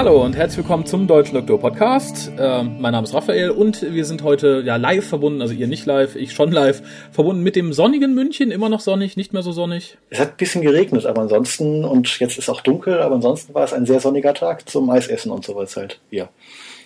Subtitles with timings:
[0.00, 2.32] Hallo und herzlich willkommen zum Deutschen Doktor Podcast.
[2.38, 5.84] Äh, mein Name ist Raphael und wir sind heute ja live verbunden, also ihr nicht
[5.84, 6.80] live, ich schon live,
[7.12, 9.98] verbunden mit dem sonnigen München, immer noch sonnig, nicht mehr so sonnig.
[10.08, 13.64] Es hat ein bisschen geregnet, aber ansonsten, und jetzt ist auch dunkel, aber ansonsten war
[13.64, 16.30] es ein sehr sonniger Tag zum Eisessen und sowas halt, ja.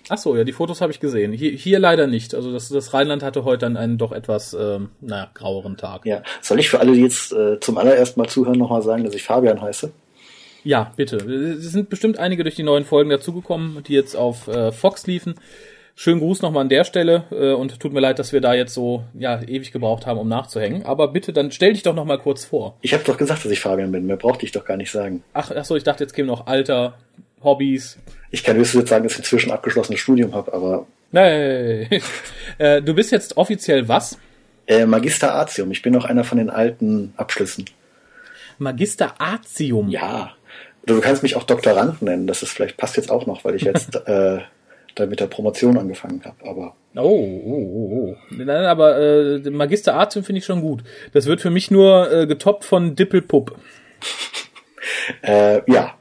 [0.09, 1.33] Ach so, ja, die Fotos habe ich gesehen.
[1.33, 2.35] Hier, hier leider nicht.
[2.35, 6.05] Also das, das Rheinland hatte heute dann einen doch etwas, ähm, naja, graueren Tag.
[6.05, 9.15] Ja, soll ich für alle, die jetzt äh, zum allerersten Mal zuhören, nochmal sagen, dass
[9.15, 9.93] ich Fabian heiße?
[10.64, 11.16] Ja, bitte.
[11.16, 15.34] Es sind bestimmt einige durch die neuen Folgen dazugekommen, die jetzt auf äh, Fox liefen.
[15.96, 18.74] Schönen Gruß nochmal an der Stelle äh, und tut mir leid, dass wir da jetzt
[18.74, 20.84] so ja ewig gebraucht haben, um nachzuhängen.
[20.84, 22.77] Aber bitte, dann stell dich doch nochmal kurz vor.
[22.80, 24.06] Ich habe doch gesagt, dass ich Fabian bin.
[24.06, 25.23] Mehr brauchte ich doch gar nicht sagen.
[25.34, 26.95] Ach, ach so, ich dachte, jetzt käme noch Alter,
[27.45, 27.98] Hobbys.
[28.30, 30.87] Ich kann höchstens jetzt sagen, dass ich inzwischen abgeschlossenes Studium habe, aber.
[31.12, 32.01] Nee.
[32.59, 34.18] äh, du bist jetzt offiziell was?
[34.66, 35.71] Äh, Magister Artium.
[35.71, 37.66] Ich bin noch einer von den alten Abschlüssen.
[38.59, 39.90] Magister Artium?
[39.90, 40.34] Ja.
[40.85, 42.27] Oder du kannst mich auch Doktorand nennen.
[42.27, 44.38] Das ist vielleicht passt jetzt auch noch, weil ich jetzt äh,
[44.95, 46.49] da mit der Promotion angefangen habe.
[46.49, 48.16] Aber Oh, oh, oh, oh.
[48.30, 50.85] Nein, aber äh, Magister Artium finde ich schon gut.
[51.12, 53.57] Das wird für mich nur äh, getoppt von Dippelpupp.
[55.23, 55.95] äh, ja.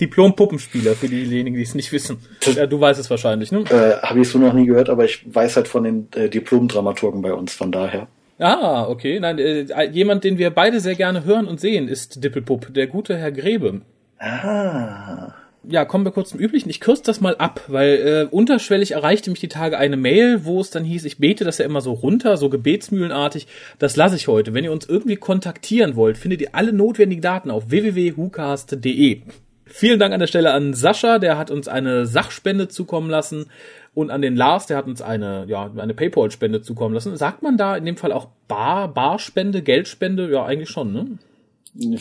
[0.00, 2.18] Diplom-Puppenspieler für diejenigen, die es nicht wissen.
[2.54, 3.64] Ja, du weißt es wahrscheinlich, ne?
[3.70, 7.22] Äh, Habe ich so noch nie gehört, aber ich weiß halt von den äh, Diplom-Dramaturgen
[7.22, 8.06] bei uns, von daher.
[8.38, 9.18] Ah, okay.
[9.18, 13.16] Nein, äh, jemand, den wir beide sehr gerne hören und sehen, ist Dippelpupp, der gute
[13.16, 13.80] Herr Grebe.
[14.18, 15.34] Ah.
[15.68, 16.70] Ja, kommen wir kurz zum Üblichen.
[16.70, 20.60] Ich kürze das mal ab, weil äh, unterschwellig erreichte mich die Tage eine Mail, wo
[20.60, 23.48] es dann hieß, ich bete das ja immer so runter, so gebetsmühlenartig.
[23.78, 24.54] Das lasse ich heute.
[24.54, 29.22] Wenn ihr uns irgendwie kontaktieren wollt, findet ihr alle notwendigen Daten auf www.hucast.de.
[29.66, 33.50] Vielen Dank an der Stelle an Sascha, der hat uns eine Sachspende zukommen lassen
[33.94, 37.16] und an den Lars, der hat uns eine ja eine PayPal Spende zukommen lassen.
[37.16, 40.30] Sagt man da in dem Fall auch Bar Barspende, Geldspende?
[40.30, 41.98] Ja, eigentlich schon, ne?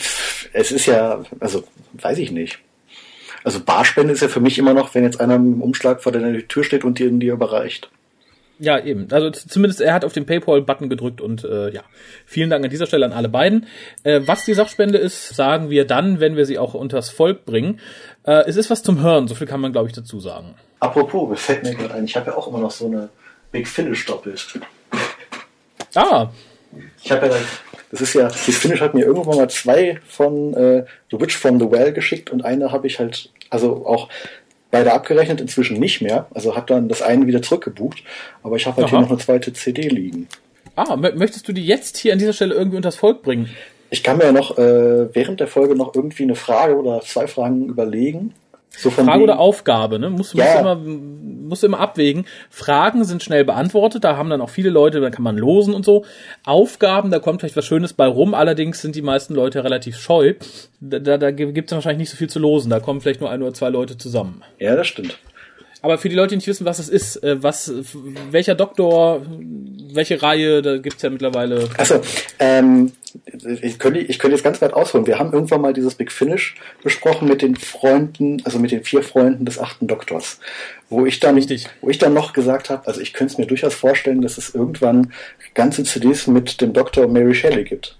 [0.53, 1.63] Es ist ja, also
[1.94, 2.59] weiß ich nicht.
[3.44, 6.38] Also Barspende ist ja für mich immer noch, wenn jetzt einer im Umschlag vor deiner
[6.47, 7.89] Tür steht und dir dir überreicht.
[8.57, 9.07] Ja, eben.
[9.11, 11.81] Also zumindest er hat auf den PayPal-Button gedrückt und äh, ja,
[12.25, 13.67] vielen Dank an dieser Stelle an alle beiden.
[14.03, 17.81] Äh, was die Sachspende ist, sagen wir dann, wenn wir sie auch unters Volk bringen.
[18.23, 20.55] Äh, es ist was zum Hören, so viel kann man, glaube ich, dazu sagen.
[20.79, 23.09] Apropos, mir fällt mir gerade ein, ich habe ja auch immer noch so eine
[23.51, 24.59] Big Finish doppelt.
[25.94, 26.29] Ah.
[27.03, 27.33] Ich habe ja,
[27.91, 31.59] das ist ja, Big Finish hat mir irgendwann mal zwei von äh, The Witch from
[31.59, 34.09] the Well geschickt und eine habe ich halt, also auch
[34.78, 36.28] beide abgerechnet, inzwischen nicht mehr.
[36.34, 38.03] Also habe dann das eine wieder zurückgebucht,
[38.44, 38.91] aber ich habe halt Aha.
[38.91, 40.28] hier noch eine zweite CD liegen.
[40.75, 43.50] Ah, mö- möchtest du die jetzt hier an dieser Stelle irgendwie unters Volk bringen?
[43.91, 47.28] Ich kann mir ja noch äh, während der Folge noch irgendwie eine Frage oder zwei
[47.28, 48.34] Fragen überlegen.
[48.78, 50.09] So Frage wegen- oder Aufgabe, ne?
[50.09, 50.59] Musst, du- musst, Ja.
[50.59, 52.25] immer, musst du immer abwägen.
[52.50, 55.86] Fragen sind schnell beantwortet, da haben dann auch viele Leute, da kann man losen und
[55.86, 56.06] so.
[56.44, 60.36] Aufgaben, da kommt vielleicht was Schönes bei rum, allerdings sind die meisten Leute relativ scheu.
[60.80, 63.30] Da, da, da gibt es wahrscheinlich nicht so viel zu losen, da kommen vielleicht nur
[63.30, 64.41] ein oder zwei Leute zusammen.
[64.59, 65.18] Ja, das stimmt.
[65.85, 67.72] Aber für die Leute, die nicht wissen, was es ist, äh, was,
[68.31, 69.22] welcher Doktor,
[69.94, 71.69] welche Reihe, da gibt's ja mittlerweile.
[71.78, 72.01] Achso,
[72.40, 72.91] ähm,
[73.62, 75.06] ich könnte, ich könnte jetzt ganz weit ausholen.
[75.06, 79.03] Wir haben irgendwann mal dieses Big Finish besprochen mit den Freunden, also mit den vier
[79.03, 80.40] Freunden des achten Doktors.
[80.90, 81.68] Wo ich dann, Richtig.
[81.81, 84.56] wo ich dann noch gesagt habe, also ich könnte es mir durchaus vorstellen, dass es
[84.56, 85.13] irgendwann
[85.53, 87.95] ganze CDs mit dem Doktor Mary Shelley gibt.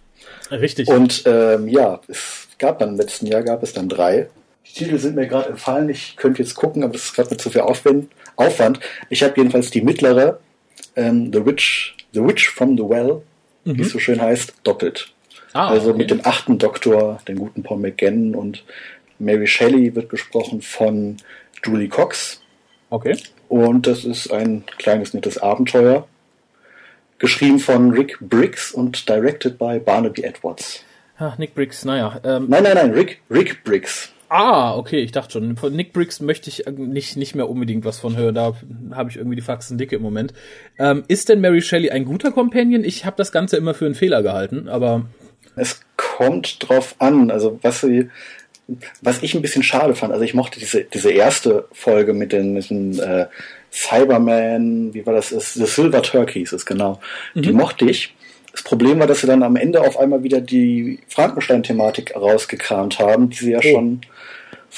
[0.50, 0.88] Richtig.
[0.88, 4.28] Und ähm, ja, es gab dann im letzten Jahr gab es dann drei.
[4.68, 5.90] Die Titel sind mir gerade entfallen.
[5.90, 8.80] Ich könnte jetzt gucken, aber das ist gerade mit zu viel Aufwand.
[9.10, 10.40] Ich habe jedenfalls die mittlere,
[10.96, 13.22] ähm, The Witch, The Witch from the Well,
[13.64, 15.12] wie es so schön heißt, doppelt.
[15.54, 15.98] ah, also okay.
[15.98, 18.64] mit dem achten Doktor, den guten Paul McGann und
[19.18, 21.18] Mary Shelley wird gesprochen von
[21.64, 22.42] Julie Cox.
[22.90, 23.18] Okay.
[23.48, 26.08] Und das ist ein kleines, nettes Abenteuer.
[27.18, 30.84] Geschrieben von Rick Briggs und directed by Barnaby Edwards.
[31.18, 32.20] Ah, Nick Briggs, naja.
[32.26, 34.12] Ähm, Nein, nein, nein, Rick, Rick Briggs.
[34.38, 35.56] Ah, okay, ich dachte schon.
[35.56, 38.36] Von Nick Briggs möchte ich äh, nicht, nicht mehr unbedingt was von hören.
[38.36, 38.54] Da
[38.92, 40.34] habe ich irgendwie die Faxen dicke im Moment.
[40.78, 42.84] Ähm, ist denn Mary Shelley ein guter Companion?
[42.84, 45.06] Ich habe das Ganze immer für einen Fehler gehalten, aber
[45.56, 48.10] Es kommt drauf an, also was sie,
[49.02, 52.52] was ich ein bisschen schade fand, also ich mochte diese, diese erste Folge mit den,
[52.54, 53.28] mit den äh,
[53.72, 57.00] Cyberman, wie war das, The Silver Turkeys ist genau,
[57.36, 58.14] die mochte ich.
[58.52, 63.30] Das Problem war, dass sie dann am Ende auf einmal wieder die Frankenstein-Thematik rausgekramt haben,
[63.30, 63.62] die sie ja Oh.
[63.62, 64.02] schon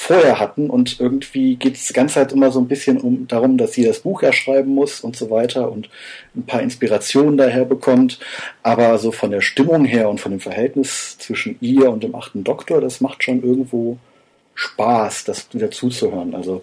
[0.00, 3.58] vorher hatten und irgendwie geht es die ganze Zeit immer so ein bisschen um darum,
[3.58, 5.90] dass sie das Buch ja schreiben muss und so weiter und
[6.36, 8.20] ein paar Inspirationen daher bekommt.
[8.62, 12.44] Aber so von der Stimmung her und von dem Verhältnis zwischen ihr und dem achten
[12.44, 13.98] Doktor, das macht schon irgendwo
[14.54, 16.32] Spaß, das wieder zuzuhören.
[16.32, 16.62] Also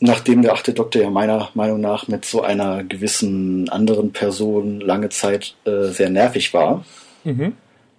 [0.00, 5.08] nachdem der achte Doktor ja meiner Meinung nach mit so einer gewissen anderen Person lange
[5.08, 6.84] Zeit äh, sehr nervig war,
[7.24, 7.54] Mhm.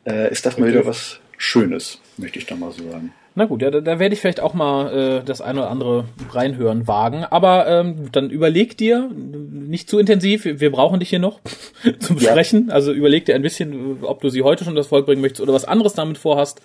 [0.05, 3.13] äh, ist das mal wieder was Schönes, möchte ich da mal so sagen.
[3.39, 6.03] Na gut, ja, da, da werde ich vielleicht auch mal äh, das eine oder andere
[6.31, 7.23] reinhören wagen.
[7.23, 11.39] Aber ähm, dann überleg dir, nicht zu intensiv, wir brauchen dich hier noch
[11.99, 12.67] zum Besprechen.
[12.67, 12.73] Ja.
[12.73, 15.53] Also überleg dir ein bisschen, ob du sie heute schon das Volk bringen möchtest oder
[15.53, 16.61] was anderes damit vorhast.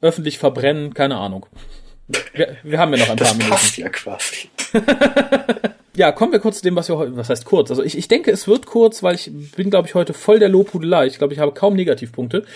[0.00, 1.46] Öffentlich verbrennen, keine Ahnung.
[2.32, 3.52] Wir, wir haben ja noch ein das paar Minuten.
[3.52, 4.48] Das passt ja quasi.
[6.00, 7.68] ja, kommen wir kurz zu dem, was wir heute, was heißt kurz?
[7.68, 10.48] Also ich, ich denke, es wird kurz, weil ich bin, glaube ich, heute voll der
[10.48, 11.06] Lobhudelei.
[11.06, 12.46] Ich glaube, ich habe kaum Negativpunkte.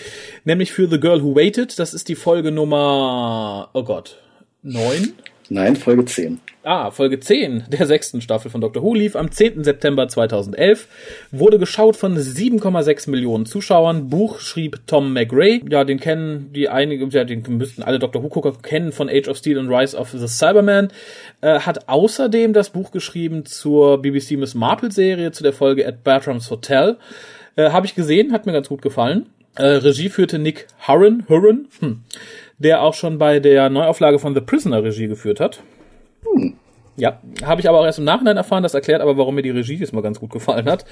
[0.45, 1.77] Nämlich für The Girl Who Waited.
[1.77, 4.17] Das ist die Folge Nummer, oh Gott,
[4.63, 5.13] neun?
[5.49, 6.39] Nein, Folge 10.
[6.63, 8.81] Ah, Folge 10 der sechsten Staffel von Dr.
[8.81, 9.63] Who lief am 10.
[9.63, 10.87] September 2011,
[11.31, 14.09] wurde geschaut von 7,6 Millionen Zuschauern.
[14.09, 15.61] Buch schrieb Tom McRae.
[15.69, 18.23] Ja, den kennen die einige, ja, den müssten alle Dr.
[18.23, 20.87] Who-Gucker kennen von Age of Steel und Rise of the Cyberman.
[21.41, 26.49] Äh, hat außerdem das Buch geschrieben zur BBC Miss Marple-Serie, zu der Folge At Bertram's
[26.49, 26.97] Hotel.
[27.55, 29.27] Äh, Habe ich gesehen, hat mir ganz gut gefallen.
[29.55, 32.01] Äh, Regie führte Nick Hurren, Hurren, hm,
[32.57, 35.61] der auch schon bei der Neuauflage von The Prisoner Regie geführt hat.
[36.23, 36.55] Hm.
[36.97, 38.63] Ja, habe ich aber auch erst im Nachhinein erfahren.
[38.63, 40.85] Das erklärt aber, warum mir die Regie diesmal ganz gut gefallen hat.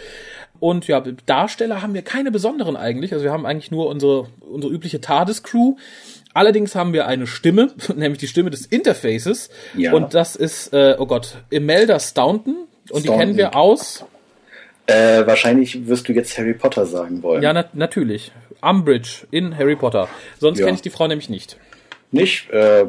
[0.60, 3.14] Und ja, Darsteller haben wir keine besonderen eigentlich.
[3.14, 5.76] Also wir haben eigentlich nur unsere, unsere übliche TARDIS-Crew.
[6.34, 9.50] Allerdings haben wir eine Stimme, nämlich die Stimme des Interfaces.
[9.78, 9.94] Ja.
[9.94, 12.56] Und das ist, äh, oh Gott, Imelda Staunton.
[12.90, 13.04] Und Staunton.
[13.04, 14.06] die kennen wir aus.
[14.86, 17.42] Äh, wahrscheinlich wirst du jetzt Harry Potter sagen wollen.
[17.42, 18.34] Ja, na natürlich.
[18.64, 20.08] Umbridge in Harry Potter.
[20.40, 20.66] Sonst ja.
[20.66, 21.58] kenne ich die Frau nämlich nicht.
[22.12, 22.50] Nicht?
[22.52, 22.86] Äh,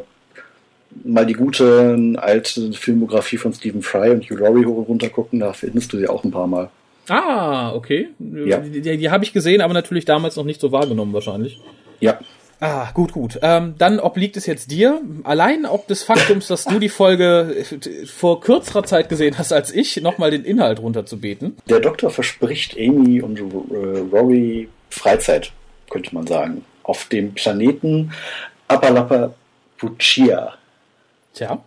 [1.02, 5.98] mal die gute alte Filmografie von Stephen Fry und Hugh Laurie runtergucken, da findest du
[5.98, 6.70] sie auch ein paar Mal.
[7.08, 8.08] Ah, okay.
[8.18, 8.58] Ja.
[8.58, 11.60] Die, die, die habe ich gesehen, aber natürlich damals noch nicht so wahrgenommen wahrscheinlich.
[12.00, 12.18] Ja.
[12.60, 13.38] Ah, gut, gut.
[13.42, 15.02] Ähm, dann obliegt es jetzt dir.
[15.24, 17.64] Allein ob des Faktums, dass du die Folge
[18.06, 21.56] vor kürzerer Zeit gesehen hast als ich, nochmal den Inhalt runterzubeten.
[21.68, 25.52] Der Doktor verspricht Amy und äh, Rory Freizeit,
[25.94, 26.64] könnte man sagen.
[26.82, 28.12] Auf dem Planeten
[28.66, 29.32] Apalapa
[29.78, 30.54] Puchia.
[31.32, 31.62] Tja.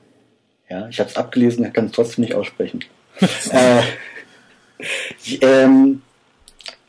[0.69, 2.83] Ja, ich habe es abgelesen, kann es trotzdem nicht aussprechen.
[3.51, 3.81] äh,
[5.41, 6.01] ähm,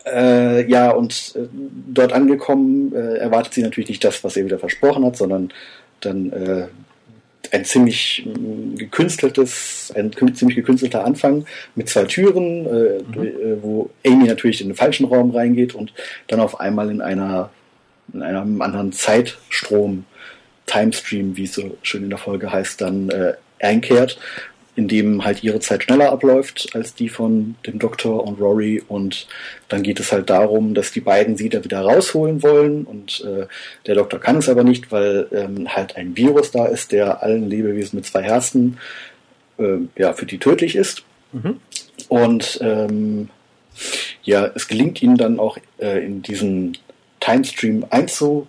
[0.05, 4.58] äh, ja, und äh, dort angekommen äh, erwartet sie natürlich nicht das, was er wieder
[4.58, 5.52] versprochen hat, sondern
[6.00, 6.69] dann äh,
[7.53, 13.25] ein ziemlich äh, gekünsteltes, ein ziemlich gekünstelter Anfang mit zwei Türen, äh, mhm.
[13.25, 15.93] Äh, wo Amy natürlich in den falschen Raum reingeht und
[16.29, 17.50] dann auf einmal in einer
[18.12, 20.05] in einem anderen Zeitstrom
[20.67, 24.19] Timestream, wie es so schön in der Folge heißt, dann äh, einkehrt,
[24.78, 28.80] in dem halt ihre Zeit schneller abläuft als die von dem Doktor und Rory.
[28.86, 29.26] Und
[29.69, 32.84] dann geht es halt darum, dass die beiden sie da wieder rausholen wollen.
[32.84, 33.48] Und äh,
[33.86, 37.50] der Doktor kann es aber nicht, weil ähm, halt ein Virus da ist, der allen
[37.50, 38.78] Lebewesen mit zwei Herzen
[39.58, 41.02] äh, ja für die tödlich ist.
[41.30, 41.60] Mhm.
[42.08, 43.28] und ähm,
[44.22, 46.78] ja, es gelingt ihnen dann auch äh, in diesen
[47.20, 48.46] Timestream einzu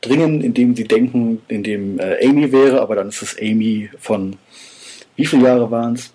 [0.00, 4.38] dringen, indem sie denken, in dem äh, Amy wäre, aber dann ist es Amy von
[5.20, 6.12] wie viele Jahre waren es?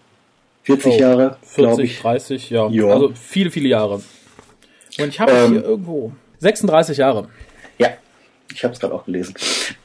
[0.64, 2.00] 40 oh, Jahre, glaube ich.
[2.00, 2.68] 30, ja.
[2.70, 2.88] ja.
[2.88, 4.02] Also viele, viele Jahre.
[4.98, 7.30] Und ich habe ähm, hier irgendwo 36 Jahre.
[7.78, 7.90] Ja,
[8.52, 9.36] ich habe es gerade auch gelesen.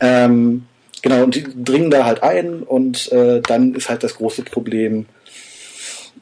[0.01, 0.65] Ähm,
[1.03, 5.05] genau, und die dringen da halt ein und äh, dann ist halt das große Problem,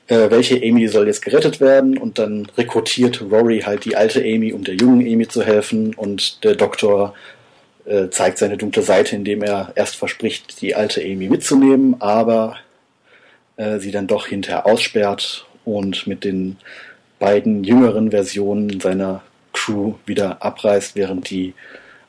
[0.08, 4.52] äh, welche Amy soll jetzt gerettet werden und dann rekrutiert Rory halt die alte Amy,
[4.52, 7.14] um der jungen Amy zu helfen und der Doktor
[7.84, 12.56] äh, zeigt seine dunkle Seite, indem er erst verspricht, die alte Amy mitzunehmen, aber
[13.58, 16.56] äh, sie dann doch hinterher aussperrt und mit den
[17.18, 19.22] beiden jüngeren Versionen seiner
[19.52, 21.52] Crew wieder abreißt, während die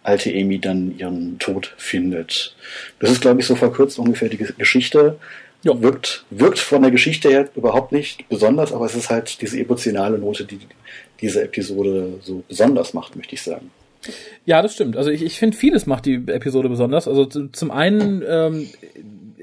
[0.04, 2.56] alte Amy dann ihren Tod findet.
[3.00, 5.18] Das ist, glaube ich, so verkürzt ungefähr die Geschichte.
[5.64, 5.82] Ja.
[5.82, 10.18] Wirkt, wirkt von der Geschichte her überhaupt nicht besonders, aber es ist halt diese emotionale
[10.18, 10.60] Note, die
[11.20, 13.72] diese Episode so besonders macht, möchte ich sagen.
[14.46, 14.96] Ja, das stimmt.
[14.96, 17.08] Also ich, ich finde, vieles macht die Episode besonders.
[17.08, 18.70] Also zum einen ähm,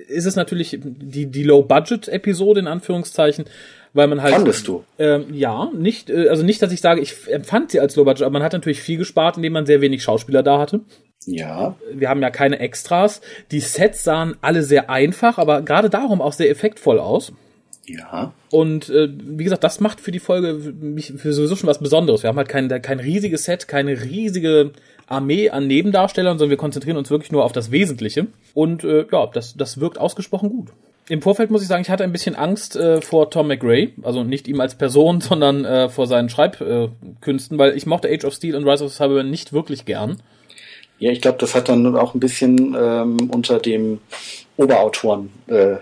[0.09, 3.47] ist es natürlich die, die Low-Budget-Episode in Anführungszeichen,
[3.93, 4.35] weil man halt.
[4.35, 4.85] Fandest du?
[4.99, 8.35] Ähm, ja, nicht, äh, also nicht, dass ich sage, ich empfand sie als Low-Budget, aber
[8.35, 10.81] man hat natürlich viel gespart, indem man sehr wenig Schauspieler da hatte.
[11.27, 11.77] Ja.
[11.93, 13.21] Wir haben ja keine Extras.
[13.51, 17.33] Die Sets sahen alle sehr einfach, aber gerade darum auch sehr effektvoll aus.
[17.87, 18.33] Ja.
[18.51, 22.23] Und äh, wie gesagt, das macht für die Folge für, für sowieso schon was Besonderes.
[22.23, 24.73] Wir haben halt kein, kein riesiges Set, keine riesige
[25.07, 28.27] Armee an Nebendarstellern, sondern wir konzentrieren uns wirklich nur auf das Wesentliche.
[28.55, 30.69] Und äh, ja, das, das wirkt ausgesprochen gut.
[31.09, 34.25] Im Vorfeld muss ich sagen, ich hatte ein bisschen Angst äh, vor Tom McRae, also
[34.25, 38.57] nicht ihm als Person, sondern äh, vor seinen Schreibkünsten, weil ich mochte Age of Steel
[38.57, 40.21] und Rise of Cybermen nicht wirklich gern.
[40.99, 44.01] Ja, ich glaube, das hat dann auch ein bisschen ähm, unter dem
[44.57, 45.77] Oberautoren äh,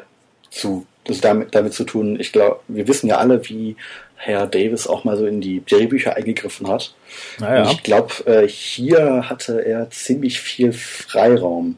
[0.50, 2.18] zu das damit, damit zu tun.
[2.18, 3.76] Ich glaube, wir wissen ja alle, wie
[4.24, 6.94] Herr Davis auch mal so in die Drehbücher eingegriffen hat.
[7.38, 7.70] Naja.
[7.70, 11.76] Ich glaube, äh, hier hatte er ziemlich viel Freiraum.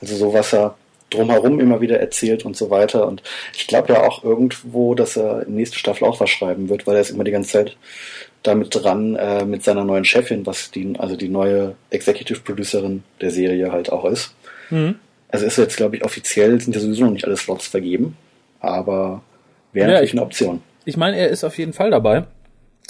[0.00, 0.76] Also so, was er
[1.10, 3.06] drumherum immer wieder erzählt und so weiter.
[3.06, 6.86] Und ich glaube ja auch irgendwo, dass er in nächste Staffel auch was schreiben wird,
[6.86, 7.76] weil er ist immer die ganze Zeit
[8.44, 13.32] damit dran, äh, mit seiner neuen Chefin, was die, also die neue Executive Producerin der
[13.32, 14.34] Serie halt auch ist.
[14.70, 14.96] Mhm.
[15.30, 18.16] Also ist jetzt, glaube ich, offiziell sind ja sowieso noch nicht alle Slots vergeben,
[18.60, 19.22] aber
[19.72, 20.62] wäre ja, natürlich ich, eine Option.
[20.88, 22.24] Ich meine, er ist auf jeden Fall dabei.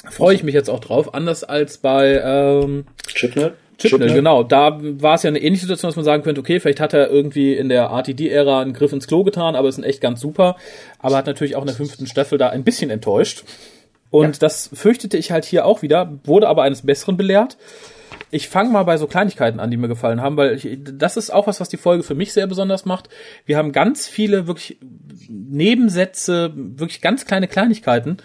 [0.09, 3.55] Freue ich mich jetzt auch drauf, anders als bei ähm, Chipnell.
[3.77, 4.45] Chipnell, genau.
[4.45, 7.11] Da war es ja eine ähnliche Situation, dass man sagen könnte, okay, vielleicht hat er
[7.11, 10.55] irgendwie in der RTD-Ära einen Griff ins Klo getan, aber ist ein echt ganz super.
[11.01, 13.43] Aber hat natürlich auch in der fünften Staffel da ein bisschen enttäuscht.
[14.11, 14.39] Und ja.
[14.39, 17.57] das fürchtete ich halt hier auch wieder, wurde aber eines Besseren belehrt.
[18.31, 21.31] Ich fange mal bei so Kleinigkeiten an, die mir gefallen haben, weil ich, das ist
[21.31, 23.09] auch was, was die Folge für mich sehr besonders macht.
[23.47, 24.79] Wir haben ganz viele wirklich
[25.29, 28.19] Nebensätze, wirklich ganz kleine Kleinigkeiten,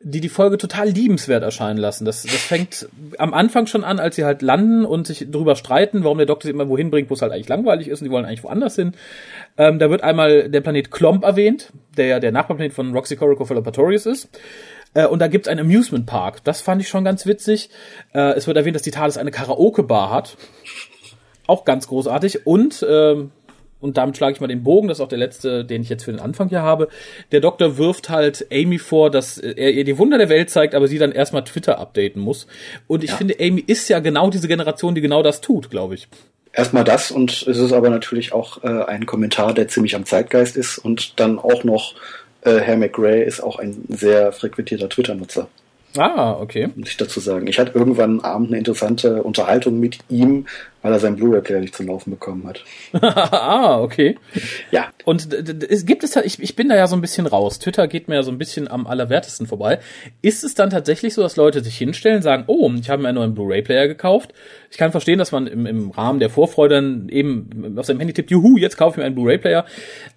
[0.00, 2.04] die die Folge total liebenswert erscheinen lassen.
[2.04, 2.88] Das, das fängt
[3.18, 6.46] am Anfang schon an, als sie halt landen und sich darüber streiten, warum der Doktor
[6.46, 8.76] sie immer wohin bringt, wo es halt eigentlich langweilig ist und die wollen eigentlich woanders
[8.76, 8.92] hin.
[9.56, 13.62] Ähm, da wird einmal der Planet Klomp erwähnt, der ja der Nachbarplanet von Roxy Coracle
[13.62, 14.28] Patorius ist.
[14.96, 16.42] Äh, und da gibt's einen Amusement Park.
[16.44, 17.68] Das fand ich schon ganz witzig.
[18.14, 20.36] Äh, es wird erwähnt, dass die TARDIS eine Karaoke-Bar hat.
[21.46, 22.46] Auch ganz großartig.
[22.46, 23.30] Und ähm,
[23.78, 26.04] und damit schlage ich mal den Bogen, das ist auch der letzte, den ich jetzt
[26.04, 26.88] für den Anfang hier habe.
[27.30, 30.88] Der Doktor wirft halt Amy vor, dass er ihr die Wunder der Welt zeigt, aber
[30.88, 32.46] sie dann erstmal Twitter updaten muss.
[32.86, 33.16] Und ich ja.
[33.16, 36.08] finde, Amy ist ja genau diese Generation, die genau das tut, glaube ich.
[36.54, 40.56] Erstmal das und es ist aber natürlich auch äh, ein Kommentar, der ziemlich am Zeitgeist
[40.56, 41.94] ist und dann auch noch
[42.46, 45.48] äh, Herr McRae ist auch ein sehr frequentierter Twitter-Nutzer.
[45.96, 46.68] Ah, okay.
[46.74, 47.46] Muss ich dazu sagen.
[47.46, 50.46] Ich hatte irgendwann am Abend eine interessante Unterhaltung mit ihm,
[50.86, 52.62] weil er seinen Blu-ray-Player nicht zum Laufen bekommen hat.
[53.02, 54.16] ah, okay.
[54.70, 54.86] Ja.
[55.04, 57.58] Und es gibt es ich, ich bin da ja so ein bisschen raus.
[57.58, 59.80] Twitter geht mir ja so ein bisschen am allerwertesten vorbei.
[60.22, 63.18] Ist es dann tatsächlich so, dass Leute sich hinstellen, sagen, oh, ich habe mir einen
[63.18, 64.32] neuen Blu-ray-Player gekauft.
[64.70, 68.14] Ich kann verstehen, dass man im, im Rahmen der Vorfreude dann eben auf seinem Handy
[68.14, 69.64] tippt, juhu, jetzt kaufe ich mir einen Blu-ray-Player.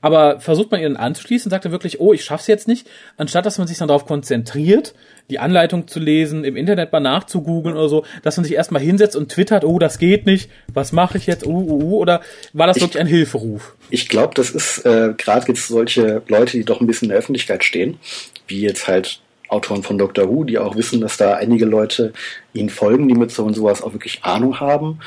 [0.01, 3.57] Aber versucht man ihn anzuschließen, sagt er wirklich, oh, ich schaff's jetzt nicht, anstatt dass
[3.57, 4.93] man sich dann darauf konzentriert,
[5.29, 9.15] die Anleitung zu lesen, im Internet mal nachzugoogeln oder so, dass man sich erstmal hinsetzt
[9.15, 12.21] und twittert, oh, das geht nicht, was mache ich jetzt, uh, uh, uh, oder
[12.53, 13.75] war das ich, wirklich ein Hilferuf?
[13.89, 17.19] Ich glaube, das ist äh, gerade jetzt solche Leute, die doch ein bisschen in der
[17.19, 17.99] Öffentlichkeit stehen,
[18.47, 20.29] wie jetzt halt Autoren von Dr.
[20.29, 22.13] Who, die auch wissen, dass da einige Leute
[22.53, 24.99] ihnen folgen, die mit so und sowas auch wirklich Ahnung haben.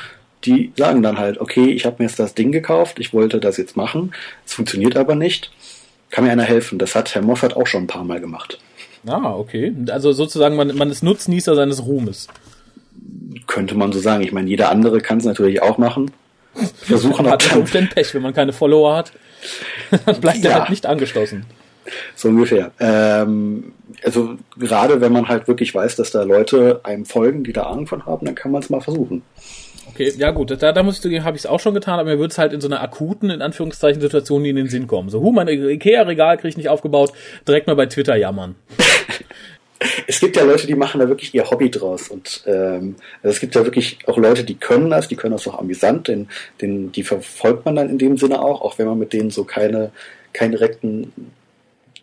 [0.43, 3.55] Die sagen dann halt, okay, ich habe mir jetzt das Ding gekauft, ich wollte das
[3.55, 4.13] jetzt machen,
[4.45, 5.51] es funktioniert aber nicht.
[6.09, 6.77] Kann mir einer helfen?
[6.77, 8.59] Das hat Herr Moffat auch schon ein paar Mal gemacht.
[9.07, 9.73] Ah, okay.
[9.89, 12.27] Also sozusagen, man, man ist Nutznießer seines Ruhmes.
[13.47, 14.23] Könnte man so sagen.
[14.23, 16.11] Ich meine, jeder andere kann es natürlich auch machen.
[16.75, 19.11] Versuchen hat unter Umständen Pech, wenn man keine Follower hat.
[20.05, 20.51] dann bleibt ja.
[20.51, 21.45] er halt nicht angeschlossen.
[22.15, 22.71] So ungefähr.
[22.79, 27.63] Ähm, also gerade wenn man halt wirklich weiß, dass da Leute einem folgen, die da
[27.63, 29.21] Ahnung von haben, dann kann man es mal versuchen.
[29.89, 32.09] Okay, ja gut, da, da muss ich zugeben, habe ich es auch schon getan, aber
[32.09, 34.87] mir würde es halt in so einer akuten, in Anführungszeichen, Situation nie in den Sinn
[34.87, 35.09] kommen.
[35.09, 37.11] So, hu, mein Ikea-Regal kriege ich nicht aufgebaut,
[37.47, 38.55] direkt mal bei Twitter jammern.
[40.07, 42.09] es gibt ja Leute, die machen da wirklich ihr Hobby draus.
[42.09, 45.47] Und ähm, also es gibt ja wirklich auch Leute, die können das, die können das
[45.47, 46.27] auch amüsant, denn,
[46.61, 49.43] denn die verfolgt man dann in dem Sinne auch, auch wenn man mit denen so
[49.43, 49.91] keine,
[50.33, 51.11] keinen direkten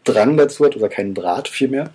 [0.05, 1.91] Drang dazu hat oder keinen Draht vielmehr.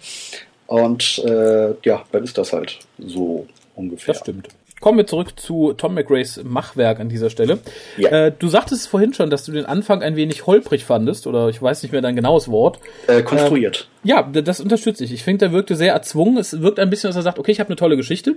[0.68, 4.14] Und äh, ja, dann ist das halt so ungefähr.
[4.14, 4.48] Das stimmt.
[4.86, 7.58] Kommen wir zurück zu Tom McRae's Machwerk an dieser Stelle.
[7.98, 8.28] Ja.
[8.28, 11.60] Äh, du sagtest vorhin schon, dass du den Anfang ein wenig holprig fandest, oder ich
[11.60, 12.78] weiß nicht mehr dein genaues Wort.
[13.08, 13.88] Äh, konstruiert.
[14.04, 15.12] Äh, ja, das unterstütze ich.
[15.12, 16.38] Ich finde, der wirkte sehr erzwungen.
[16.38, 18.36] Es wirkt ein bisschen, dass er sagt, okay, ich habe eine tolle Geschichte.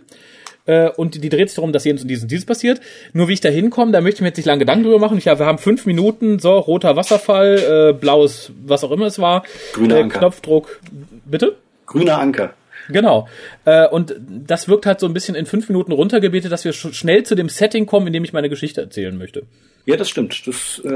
[0.64, 2.80] Äh, und die, die dreht sich darum, dass jenes und dieses und dieses passiert.
[3.12, 5.18] Nur wie ich da hinkomme, da möchte ich mir jetzt nicht lange Gedanken drüber machen.
[5.18, 9.18] Ich, ja, wir haben fünf Minuten, so, roter Wasserfall, äh, blaues, was auch immer es
[9.18, 9.42] war.
[9.74, 10.20] Grüner äh, Anker.
[10.20, 10.80] Knopfdruck.
[11.26, 11.56] Bitte?
[11.84, 12.54] Grüner Anker.
[12.88, 13.28] Genau.
[13.64, 17.22] Äh, und das wirkt halt so ein bisschen in fünf Minuten runtergebetet, dass wir schnell
[17.22, 19.44] zu dem Setting kommen, in dem ich meine Geschichte erzählen möchte.
[19.86, 20.46] Ja, das stimmt.
[20.46, 20.90] Das äh,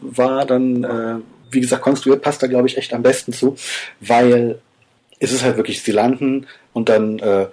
[0.00, 1.16] war dann, äh,
[1.50, 3.56] wie gesagt, konstruiert, passt da, glaube ich, echt am besten zu,
[4.00, 4.58] weil
[5.18, 7.46] es ist halt wirklich, sie landen und dann äh,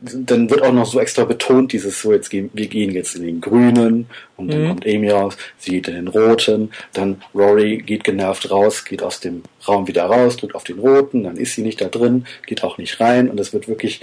[0.00, 3.24] dann wird auch noch so extra betont, dieses so, jetzt gehen, wir gehen jetzt in
[3.24, 4.68] den grünen und dann mhm.
[4.68, 9.18] kommt Amy raus, sie geht in den roten, dann Rory geht genervt raus, geht aus
[9.20, 12.62] dem Raum wieder raus, drückt auf den roten, dann ist sie nicht da drin, geht
[12.62, 14.00] auch nicht rein und es wird wirklich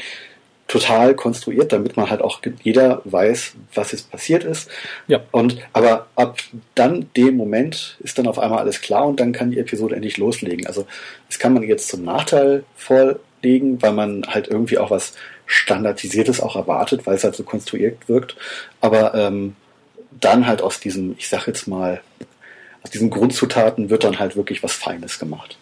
[0.67, 4.69] total konstruiert, damit man halt auch jeder weiß, was jetzt passiert ist.
[5.07, 5.21] Ja.
[5.31, 6.39] Und aber ab
[6.73, 10.17] dann dem Moment ist dann auf einmal alles klar und dann kann die Episode endlich
[10.17, 10.65] loslegen.
[10.65, 10.87] Also
[11.29, 15.13] das kann man jetzt zum Nachteil vorlegen, weil man halt irgendwie auch was
[15.45, 18.35] Standardisiertes auch erwartet, weil es halt so konstruiert wirkt.
[18.81, 19.55] Aber ähm,
[20.11, 22.01] dann halt aus diesem, ich sag jetzt mal,
[22.83, 25.57] aus diesen Grundzutaten wird dann halt wirklich was Feines gemacht.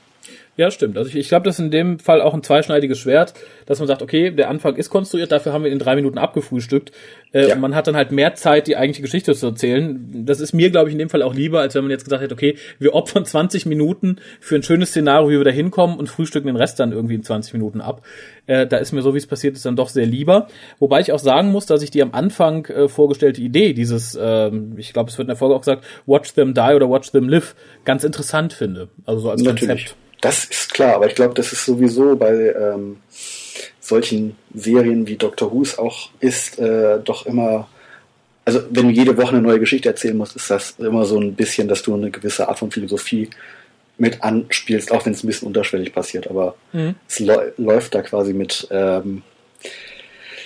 [0.56, 1.00] Ja, stimmt.
[1.00, 3.34] Also ich, ich glaube, das ist in dem Fall auch ein zweischneidiges Schwert,
[3.66, 6.92] dass man sagt, okay, der Anfang ist konstruiert, dafür haben wir in drei Minuten abgefrühstückt.
[7.32, 7.56] Äh, ja.
[7.56, 10.26] Man hat dann halt mehr Zeit, die eigentliche Geschichte zu erzählen.
[10.26, 12.22] Das ist mir, glaube ich, in dem Fall auch lieber, als wenn man jetzt gesagt
[12.22, 16.08] hätte, okay, wir opfern 20 Minuten für ein schönes Szenario, wie wir da hinkommen und
[16.08, 18.04] frühstücken den Rest dann irgendwie in 20 Minuten ab.
[18.46, 20.50] Äh, da ist mir so, wie es passiert ist, dann doch sehr lieber.
[20.78, 24.76] Wobei ich auch sagen muss, dass ich die am Anfang äh, vorgestellte Idee, dieses, ähm,
[24.78, 27.28] ich glaube, es wird in der Folge auch gesagt, Watch Them Die oder Watch Them
[27.28, 27.56] Live,
[27.86, 28.90] ganz interessant finde.
[29.06, 29.68] Also so als Natürlich.
[29.68, 30.03] Konzept.
[30.24, 32.96] Das ist klar, aber ich glaube, das ist sowieso bei ähm,
[33.82, 37.68] solchen Serien wie Doctor Who's auch ist, äh, doch immer,
[38.46, 41.36] also wenn du jede Woche eine neue Geschichte erzählen musst, ist das immer so ein
[41.36, 43.32] bisschen, dass du eine gewisse Art von Philosophie
[43.98, 46.96] mit anspielst, auch wenn es ein bisschen unterschwellig passiert, aber mhm.
[47.06, 47.20] es
[47.58, 48.66] läuft da quasi mit.
[48.72, 49.24] Ähm,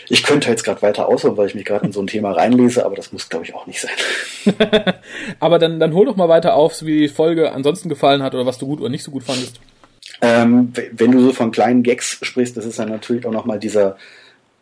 [0.09, 2.85] ich könnte jetzt gerade weiter ausholen, weil ich mich gerade in so ein Thema reinlese,
[2.85, 3.91] aber das muss, glaube ich, auch nicht sein.
[5.39, 8.45] aber dann, dann hol doch mal weiter auf, wie die Folge ansonsten gefallen hat oder
[8.45, 9.59] was du gut oder nicht so gut fandest.
[10.21, 13.97] Ähm, wenn du so von kleinen Gags sprichst, das ist dann natürlich auch nochmal dieser,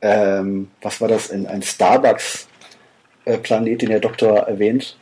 [0.02, 4.98] ähm, was war das, ein, ein Starbucks-Planet, den der Doktor erwähnt,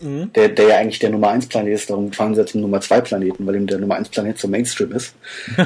[0.00, 0.32] mhm.
[0.34, 2.80] der, der ja eigentlich der Nummer 1 Planet ist, darum fahren sie jetzt zum Nummer
[2.80, 5.14] 2 Planeten, weil ihm der Nummer 1 Planet zum Mainstream ist.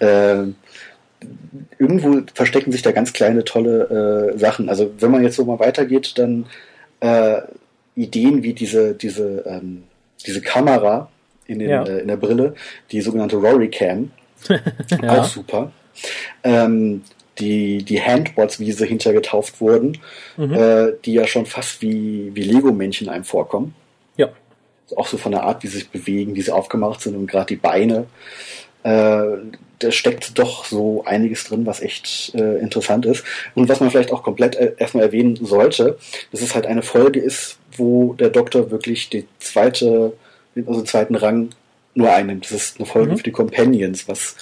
[0.00, 0.54] ähm,
[1.78, 4.68] irgendwo verstecken sich da ganz kleine, tolle äh, Sachen.
[4.68, 6.46] Also wenn man jetzt so mal weitergeht, dann
[7.00, 7.42] äh,
[7.94, 9.84] Ideen wie diese, diese, ähm,
[10.26, 11.10] diese Kamera
[11.46, 11.82] in, den, ja.
[11.84, 12.54] äh, in der Brille,
[12.92, 14.10] die sogenannte Rory Cam,
[14.48, 15.20] ja.
[15.20, 15.72] auch super.
[16.44, 17.02] Ähm,
[17.38, 19.98] die, die Handbots, wie sie hintergetauft wurden,
[20.36, 20.54] mhm.
[20.54, 23.74] äh, die ja schon fast wie, wie Lego-Männchen einem vorkommen.
[24.16, 24.28] Ja.
[24.96, 27.46] Auch so von der Art, wie sie sich bewegen, wie sie aufgemacht sind und gerade
[27.46, 28.06] die Beine.
[28.82, 29.36] Äh,
[29.80, 33.24] da steckt doch so einiges drin, was echt äh, interessant ist.
[33.54, 35.98] Und was man vielleicht auch komplett äh, erstmal erwähnen sollte,
[36.32, 40.12] dass es halt eine Folge ist, wo der Doktor wirklich die zweite,
[40.54, 41.50] also den zweiten Rang
[41.94, 42.44] nur einnimmt.
[42.44, 43.16] Das ist eine Folge mhm.
[43.16, 44.36] für die Companions, was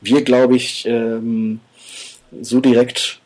[0.00, 1.60] wir, glaube ich, ähm,
[2.40, 3.20] so direkt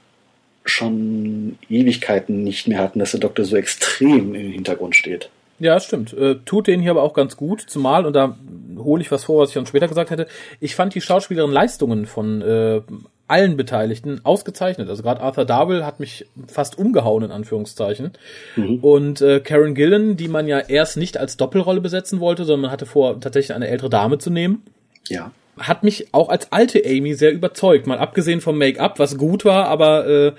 [0.64, 5.30] schon Ewigkeiten nicht mehr hatten, dass der Doktor so extrem im Hintergrund steht.
[5.58, 6.12] Ja, stimmt.
[6.12, 8.36] Äh, tut den hier aber auch ganz gut, zumal, und da
[8.82, 10.26] hole ich was vor, was ich dann später gesagt hätte,
[10.60, 12.80] ich fand die schauspielerin Leistungen von äh,
[13.26, 14.88] allen Beteiligten ausgezeichnet.
[14.88, 18.12] Also gerade Arthur Darwell hat mich fast umgehauen, in Anführungszeichen.
[18.56, 18.76] Mhm.
[18.76, 22.70] Und äh, Karen Gillen, die man ja erst nicht als Doppelrolle besetzen wollte, sondern man
[22.70, 24.62] hatte vor, tatsächlich eine ältere Dame zu nehmen.
[25.08, 25.30] Ja.
[25.58, 27.86] Hat mich auch als alte Amy sehr überzeugt.
[27.86, 30.32] Mal abgesehen vom Make-up, was gut war, aber äh,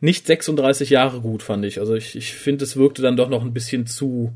[0.00, 1.78] nicht 36 Jahre gut, fand ich.
[1.78, 4.32] Also ich, ich finde, es wirkte dann doch noch ein bisschen zu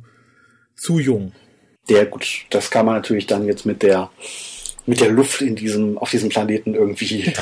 [0.77, 1.33] zu jung.
[1.89, 4.11] Der gut, das kann man natürlich dann jetzt mit der
[4.87, 7.33] mit der Luft in diesem auf diesem Planeten irgendwie.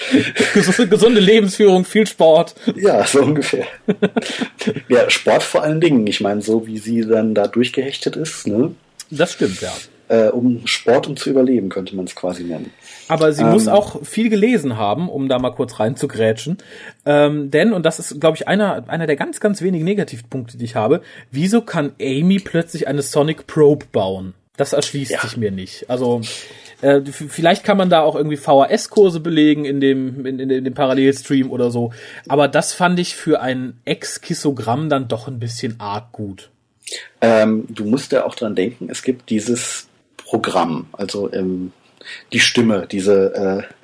[0.54, 2.54] Gesunde Lebensführung, viel Sport.
[2.76, 3.66] Ja, so ungefähr.
[4.88, 6.06] ja, Sport vor allen Dingen.
[6.06, 8.74] Ich meine, so wie sie dann da durchgehechtet ist, ne?
[9.10, 9.72] Das stimmt, ja.
[10.12, 12.70] Äh, um Sport um zu überleben, könnte man es quasi nennen.
[13.08, 16.58] Aber sie ähm, muss auch viel gelesen haben, um da mal kurz reinzugrätschen.
[17.06, 20.66] Ähm, denn, und das ist, glaube ich, einer, einer der ganz, ganz wenigen Negativpunkte, die
[20.66, 24.34] ich habe, wieso kann Amy plötzlich eine Sonic Probe bauen?
[24.58, 25.20] Das erschließt ja.
[25.22, 25.88] sich mir nicht.
[25.88, 26.20] Also,
[26.82, 30.74] äh, vielleicht kann man da auch irgendwie VHS-Kurse belegen in dem, in, in, in dem
[30.74, 31.94] Parallelstream oder so.
[32.28, 36.50] Aber das fand ich für ein Ex-Kissogramm dann doch ein bisschen arg gut.
[37.22, 39.88] Ähm, du musst ja auch dran denken, es gibt dieses
[40.32, 41.72] Programm, also im
[42.32, 43.74] die Stimme, diese äh,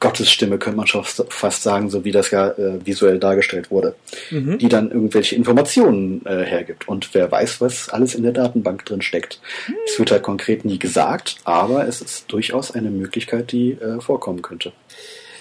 [0.00, 3.94] Gottesstimme, könnte man schon fast sagen, so wie das ja äh, visuell dargestellt wurde,
[4.30, 4.58] mhm.
[4.58, 6.88] die dann irgendwelche Informationen äh, hergibt.
[6.88, 9.40] Und wer weiß, was alles in der Datenbank drin steckt.
[9.68, 9.74] Mhm.
[9.86, 14.42] Es wird halt konkret nie gesagt, aber es ist durchaus eine Möglichkeit, die äh, vorkommen
[14.42, 14.72] könnte.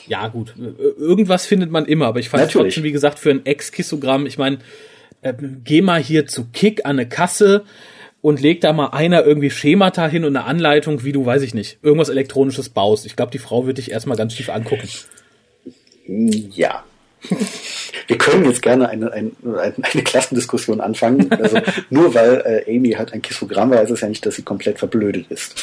[0.05, 0.53] Ja, gut.
[0.99, 2.75] Irgendwas findet man immer, aber ich fand Natürlich.
[2.75, 4.59] trotzdem, wie gesagt, für ein Ex-Kissogramm, ich meine,
[5.23, 7.63] äh, geh mal hier zu Kick an eine Kasse,
[8.23, 11.53] und leg da mal einer irgendwie Schemata hin und eine Anleitung, wie du, weiß ich
[11.53, 13.05] nicht, irgendwas Elektronisches baust.
[13.05, 14.87] Ich glaube, die Frau wird dich erstmal ganz tief angucken.
[16.07, 16.85] Ja.
[18.07, 21.29] Wir können jetzt gerne eine, eine, eine Klassendiskussion anfangen.
[21.33, 21.59] Also
[21.89, 24.79] nur weil äh, Amy halt ein Kissogramm war, heißt es ja nicht, dass sie komplett
[24.79, 25.61] verblödet ist.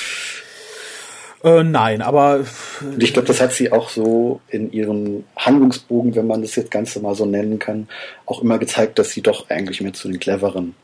[1.43, 2.45] Äh, nein, aber.
[2.83, 6.71] Und ich glaube, das hat sie auch so in ihrem Handlungsbogen, wenn man das jetzt
[6.71, 7.89] Ganze mal so nennen kann,
[8.27, 10.75] auch immer gezeigt, dass sie doch eigentlich mehr zu den cleveren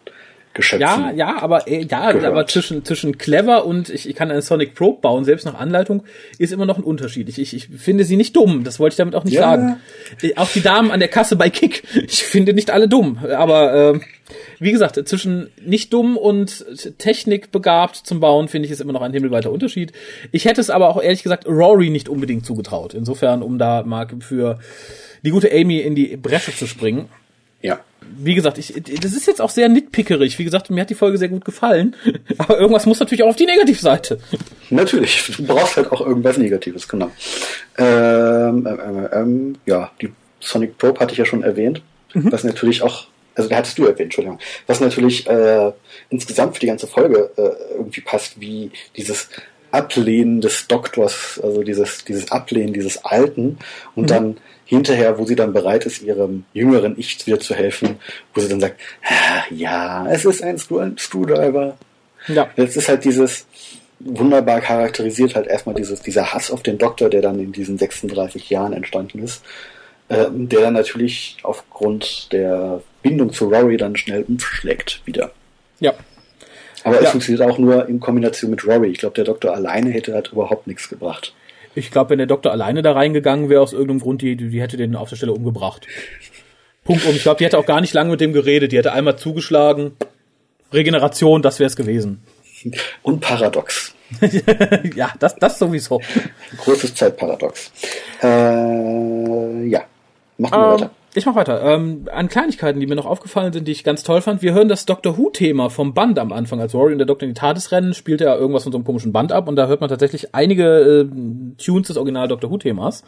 [0.57, 0.81] Geschöpfen.
[0.81, 2.25] Ja, ja, aber äh, ja, gehört.
[2.25, 6.03] aber zwischen zwischen clever und ich, ich kann einen Sonic Probe bauen, selbst nach Anleitung,
[6.39, 7.29] ist immer noch ein Unterschied.
[7.29, 9.43] Ich, ich, ich finde sie nicht dumm, das wollte ich damit auch nicht ja.
[9.43, 9.77] sagen.
[10.23, 13.95] Äh, auch die Damen an der Kasse bei Kick, ich finde nicht alle dumm, aber
[13.95, 14.01] äh,
[14.59, 16.65] wie gesagt, zwischen nicht dumm und
[16.99, 19.93] Technik begabt zum Bauen finde ich ist immer noch ein himmelweiter Unterschied.
[20.33, 22.95] Ich hätte es aber auch ehrlich gesagt Rory nicht unbedingt zugetraut.
[22.95, 24.59] Insofern, um da mal für
[25.23, 27.09] die gute Amy in die Bresche zu springen.
[27.67, 27.81] Ja.
[28.19, 30.39] Wie gesagt, ich, das ist jetzt auch sehr nitpickerig.
[30.39, 31.97] Wie gesagt, mir hat die Folge sehr gut gefallen.
[32.39, 34.21] Aber irgendwas muss natürlich auch auf die Negativseite.
[34.71, 35.33] Natürlich.
[35.37, 37.11] Du brauchst halt auch irgendwas Negatives, genau.
[37.77, 41.83] Ähm, ähm, ähm, ähm ja, die Sonic Probe hatte ich ja schon erwähnt.
[42.15, 42.31] Mhm.
[42.31, 44.39] Was natürlich auch, also da hattest du erwähnt, Entschuldigung.
[44.69, 45.73] Was natürlich äh,
[46.09, 49.29] insgesamt für die ganze Folge äh, irgendwie passt, wie dieses
[49.73, 53.59] Ablehnen des Doktors, also dieses, dieses Ablehnen dieses Alten
[53.97, 54.07] und mhm.
[54.07, 57.97] dann hinterher, wo sie dann bereit ist, ihrem jüngeren Ich wieder zu helfen,
[58.35, 61.79] wo sie dann sagt, ah, ja, es ist ein Screwdriver.
[62.29, 62.51] Ja.
[62.57, 63.47] Jetzt ist halt dieses
[64.01, 68.51] wunderbar charakterisiert halt erstmal dieses, dieser Hass auf den Doktor, der dann in diesen 36
[68.51, 69.43] Jahren entstanden ist,
[70.09, 75.31] äh, der dann natürlich aufgrund der Bindung zu Rory dann schnell umschlägt wieder.
[75.81, 75.95] Ja.
[76.85, 77.11] Aber es ja.
[77.11, 78.89] funktioniert auch nur in Kombination mit Rory.
[78.91, 81.35] Ich glaube, der Doktor alleine hätte halt überhaupt nichts gebracht.
[81.77, 84.77] Ich glaube, wenn der Doktor alleine da reingegangen wäre, aus irgendeinem Grund, die, die hätte
[84.77, 85.87] den auf der Stelle umgebracht.
[86.85, 87.15] Punkt um.
[87.15, 88.73] Ich glaube, die hätte auch gar nicht lange mit dem geredet.
[88.73, 89.93] Die hätte einmal zugeschlagen.
[90.73, 92.23] Regeneration, das wäre es gewesen.
[93.03, 93.95] Und Paradox.
[94.95, 96.01] ja, das, das sowieso.
[96.59, 97.73] Großes Zeitparadox.
[98.23, 99.83] Äh, ja,
[100.39, 100.91] machen wir ähm, weiter.
[101.17, 101.63] Ich mach weiter.
[101.63, 104.43] Ähm, an Kleinigkeiten, die mir noch aufgefallen sind, die ich ganz toll fand.
[104.43, 106.61] Wir hören das Doctor Who-Thema vom Band am Anfang.
[106.61, 108.85] Als Rory und der Doktor in die TARDIS rennen, spielt er irgendwas von so einem
[108.85, 113.03] komischen Band ab und da hört man tatsächlich einige äh, Tunes des Original Doctor Who-Themas.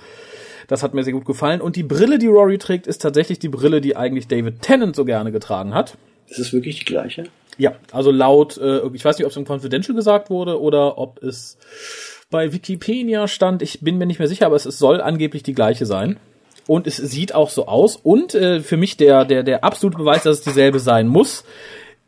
[0.69, 1.61] Das hat mir sehr gut gefallen.
[1.61, 5.05] Und die Brille, die Rory trägt, ist tatsächlich die Brille, die eigentlich David Tennant so
[5.05, 5.99] gerne getragen hat.
[6.29, 7.25] Ist es wirklich die gleiche?
[7.59, 11.23] Ja, also laut, äh, ich weiß nicht, ob es im Confidential gesagt wurde oder ob
[11.23, 11.59] es
[12.31, 13.61] bei Wikipedia stand.
[13.61, 16.19] Ich bin mir nicht mehr sicher, aber es, es soll angeblich die gleiche sein
[16.69, 17.97] und es sieht auch so aus.
[17.97, 21.45] Und äh, für mich der, der, der absolute Beweis, dass es dieselbe sein muss,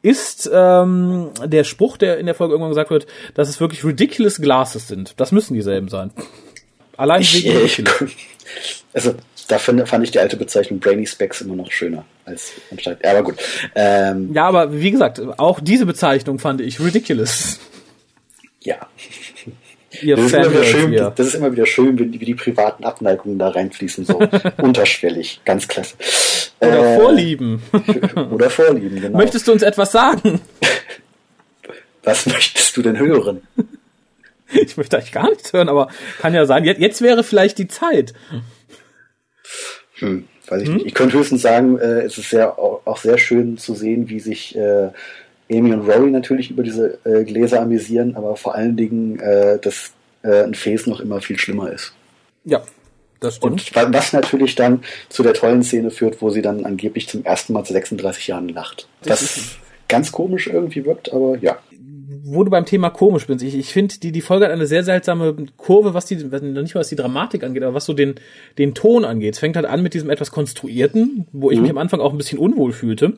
[0.03, 4.37] ist ähm, der Spruch, der in der Folge irgendwann gesagt wird, dass es wirklich ridiculous
[4.37, 5.15] Glasses sind.
[5.17, 6.11] Das müssen dieselben sein.
[6.97, 8.13] Allein wegen ridiculous.
[8.93, 9.15] Also
[9.47, 12.99] da fand, fand ich die alte Bezeichnung Brainy Specs immer noch schöner als anstatt.
[13.05, 13.37] Ja, aber gut.
[13.77, 17.61] Ähm, ja, aber wie gesagt, auch diese Bezeichnung fand ich ridiculous.
[18.59, 18.89] Ja
[20.03, 21.13] ihr das, ist immer wieder schön, hier.
[21.15, 24.19] das ist immer wieder schön, wie, wie die privaten Abneigungen da reinfließen, so
[24.59, 25.41] unterschwellig.
[25.45, 25.97] Ganz klasse.
[26.61, 27.63] Oder äh, Vorlieben.
[28.31, 29.19] Oder Vorlieben, genau.
[29.19, 30.41] Möchtest du uns etwas sagen?
[32.03, 33.43] Was möchtest du denn hören?
[34.53, 37.69] Ich möchte eigentlich gar nichts hören, aber kann ja sein, jetzt, jetzt wäre vielleicht die
[37.69, 38.15] Zeit.
[39.99, 40.75] Hm, weiß ich hm?
[40.77, 40.87] nicht.
[40.87, 44.57] Ich könnte höchstens sagen, äh, es ist sehr, auch sehr schön zu sehen, wie sich
[44.57, 44.91] äh,
[45.51, 49.93] Amy und Rory natürlich über diese äh, Gläser amüsieren, aber vor allen Dingen, äh, dass
[50.23, 51.93] äh, ein Face noch immer viel schlimmer ist.
[52.45, 52.63] Ja,
[53.19, 53.77] das stimmt.
[53.77, 57.53] Und was natürlich dann zu der tollen Szene führt, wo sie dann angeblich zum ersten
[57.53, 58.89] Mal zu 36 Jahren lacht.
[59.03, 59.57] Das, das
[59.89, 61.59] ganz komisch irgendwie wirkt, aber ja.
[62.23, 64.85] Wo du beim Thema komisch bist, ich, ich finde, die, die Folge hat eine sehr
[64.85, 68.15] seltsame Kurve, was die, nicht mal was die Dramatik angeht, aber was so den,
[68.59, 69.35] den Ton angeht.
[69.35, 71.63] Es fängt halt an mit diesem etwas Konstruierten, wo ich mhm.
[71.63, 73.15] mich am Anfang auch ein bisschen unwohl fühlte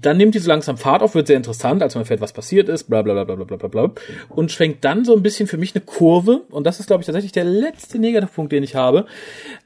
[0.00, 2.68] dann nimmt die so langsam Fahrt auf, wird sehr interessant, als man erfährt, was passiert
[2.68, 3.92] ist, bla bla bla bla bla bla bla
[4.28, 7.06] und schwenkt dann so ein bisschen für mich eine Kurve, und das ist, glaube ich,
[7.06, 9.06] tatsächlich der letzte Negativpunkt, den ich habe,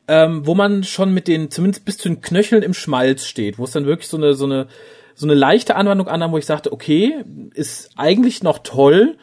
[0.09, 3.64] ähm, wo man schon mit den, zumindest bis zu den Knöcheln im Schmalz steht, wo
[3.64, 4.66] es dann wirklich so eine, so eine,
[5.14, 7.24] so eine leichte Anwendung annahm, wo ich sagte, okay,
[7.55, 9.16] ist eigentlich noch toll,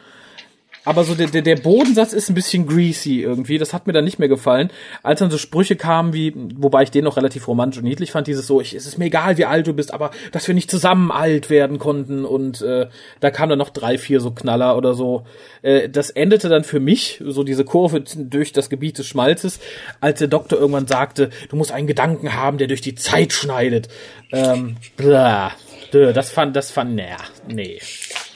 [0.84, 3.58] aber so der, der, der Bodensatz ist ein bisschen greasy irgendwie.
[3.58, 4.70] Das hat mir dann nicht mehr gefallen.
[5.02, 8.26] Als dann so Sprüche kamen wie, wobei ich den noch relativ romantisch und niedlich fand,
[8.26, 10.70] dieses so, ich, es ist mir egal, wie alt du bist, aber dass wir nicht
[10.70, 12.88] zusammen alt werden konnten und äh,
[13.20, 15.24] da kamen dann noch drei, vier so Knaller oder so.
[15.62, 19.60] Äh, das endete dann für mich, so diese Kurve durch das Gebiet des Schmalzes,
[20.00, 23.88] als der Doktor irgendwann sagte, du musst einen Gedanken haben, der durch die Zeit schneidet.
[24.32, 25.52] Ähm, blah.
[25.92, 27.78] Das fand, das fand, naja, nee.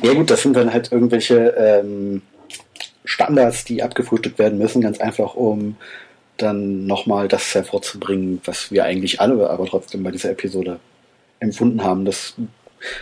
[0.01, 2.23] Ja gut, das sind dann halt irgendwelche ähm,
[3.09, 5.77] Standards, die abgefrühstückt werden müssen, ganz einfach, um
[6.37, 10.79] dann nochmal das hervorzubringen, was wir eigentlich alle aber trotzdem bei dieser Episode
[11.41, 12.05] empfunden haben.
[12.05, 12.35] Dass,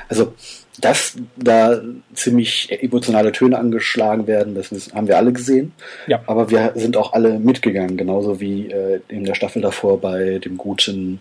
[0.08, 0.32] also,
[0.80, 1.82] dass da
[2.14, 5.72] ziemlich emotionale Töne angeschlagen werden, das haben wir alle gesehen.
[6.06, 6.22] Ja.
[6.26, 10.56] Aber wir sind auch alle mitgegangen, genauso wie äh, in der Staffel davor bei dem
[10.56, 11.20] guten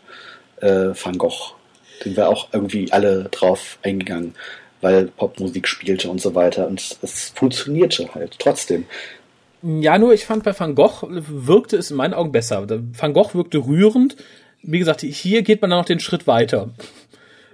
[0.61, 1.55] äh, Van Gogh.
[2.03, 4.35] Sind wir auch irgendwie alle drauf eingegangen
[4.81, 6.67] weil Popmusik spielte und so weiter.
[6.67, 8.85] Und es funktionierte halt trotzdem.
[9.61, 12.67] Ja, nur ich fand bei Van Gogh wirkte es in meinen Augen besser.
[12.69, 14.15] Van Gogh wirkte rührend.
[14.61, 16.69] Wie gesagt, hier geht man dann noch den Schritt weiter.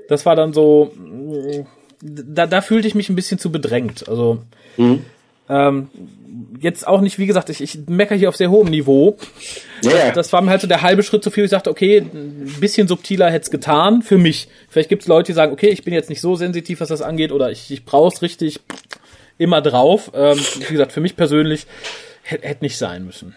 [0.08, 0.92] Das war dann so,
[2.02, 4.10] da, da fühlte ich mich ein bisschen zu bedrängt.
[4.10, 4.44] Also
[4.78, 5.06] mhm.
[5.50, 5.90] Ähm,
[6.60, 9.18] jetzt auch nicht, wie gesagt, ich, ich meckere hier auf sehr hohem Niveau.
[9.84, 10.12] Yeah.
[10.12, 11.44] Das war mir halt so der halbe Schritt zu viel.
[11.44, 14.48] Ich dachte, okay, ein bisschen subtiler hätte es getan für mich.
[14.70, 17.02] Vielleicht gibt es Leute, die sagen, okay, ich bin jetzt nicht so sensitiv, was das
[17.02, 18.62] angeht, oder ich, ich brauche es richtig
[19.38, 20.12] immer drauf.
[20.14, 21.66] Ähm, wie gesagt, für mich persönlich
[22.24, 23.36] hätte hätt nicht sein müssen.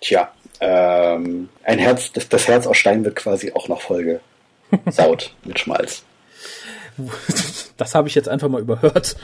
[0.00, 4.20] Tja, ähm, ein Herz, das, das Herz aus Stein wird quasi auch noch Folge
[4.90, 6.04] saut mit Schmalz.
[7.76, 9.16] Das habe ich jetzt einfach mal überhört.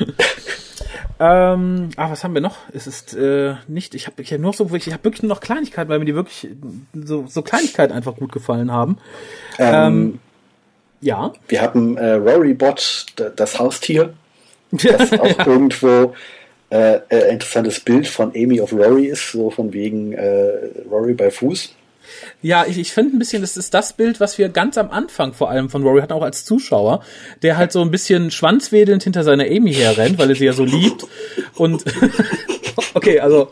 [1.20, 2.56] Ähm, ah, was haben wir noch?
[2.72, 5.40] Es ist äh, nicht, ich habe ich hab nur so, ich habe wirklich nur noch
[5.40, 6.48] Kleinigkeiten, weil mir die wirklich
[6.94, 8.96] so, so Kleinigkeiten einfach gut gefallen haben.
[9.58, 10.18] Ähm, Ähm,
[11.02, 11.32] ja.
[11.48, 14.14] wir haben äh, Rory Bot, d- das Haustier,
[14.72, 16.14] das auch irgendwo
[16.70, 20.52] äh, äh, interessantes Bild von Amy of Rory ist, so von wegen äh,
[20.90, 21.74] Rory bei Fuß.
[22.42, 25.32] Ja, ich, ich finde ein bisschen, das ist das Bild, was wir ganz am Anfang
[25.32, 27.02] vor allem von Rory hatten, auch als Zuschauer,
[27.42, 30.64] der halt so ein bisschen schwanzwedelnd hinter seiner Amy herrennt, weil er sie ja so
[30.64, 31.06] liebt.
[31.54, 31.84] Und
[32.94, 33.50] okay, also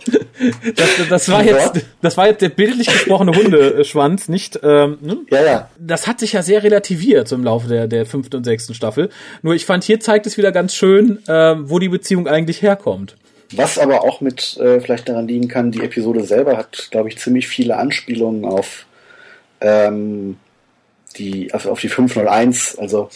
[0.77, 4.59] das, das war jetzt, das war jetzt der bildlich gesprochene Hundeschwanz, nicht.
[4.63, 5.19] Ähm, ne?
[5.31, 5.71] Ja, ja.
[5.79, 9.11] das hat sich ja sehr relativiert so im Laufe der, der fünften und sechsten Staffel.
[9.43, 13.17] Nur ich fand, hier zeigt es wieder ganz schön, äh, wo die Beziehung eigentlich herkommt.
[13.55, 17.19] Was aber auch mit äh, vielleicht daran liegen kann, die Episode selber hat, glaube ich,
[17.19, 18.87] ziemlich viele Anspielungen auf
[19.61, 20.37] ähm,
[21.17, 22.77] die auf, auf die 501.
[22.79, 23.09] Also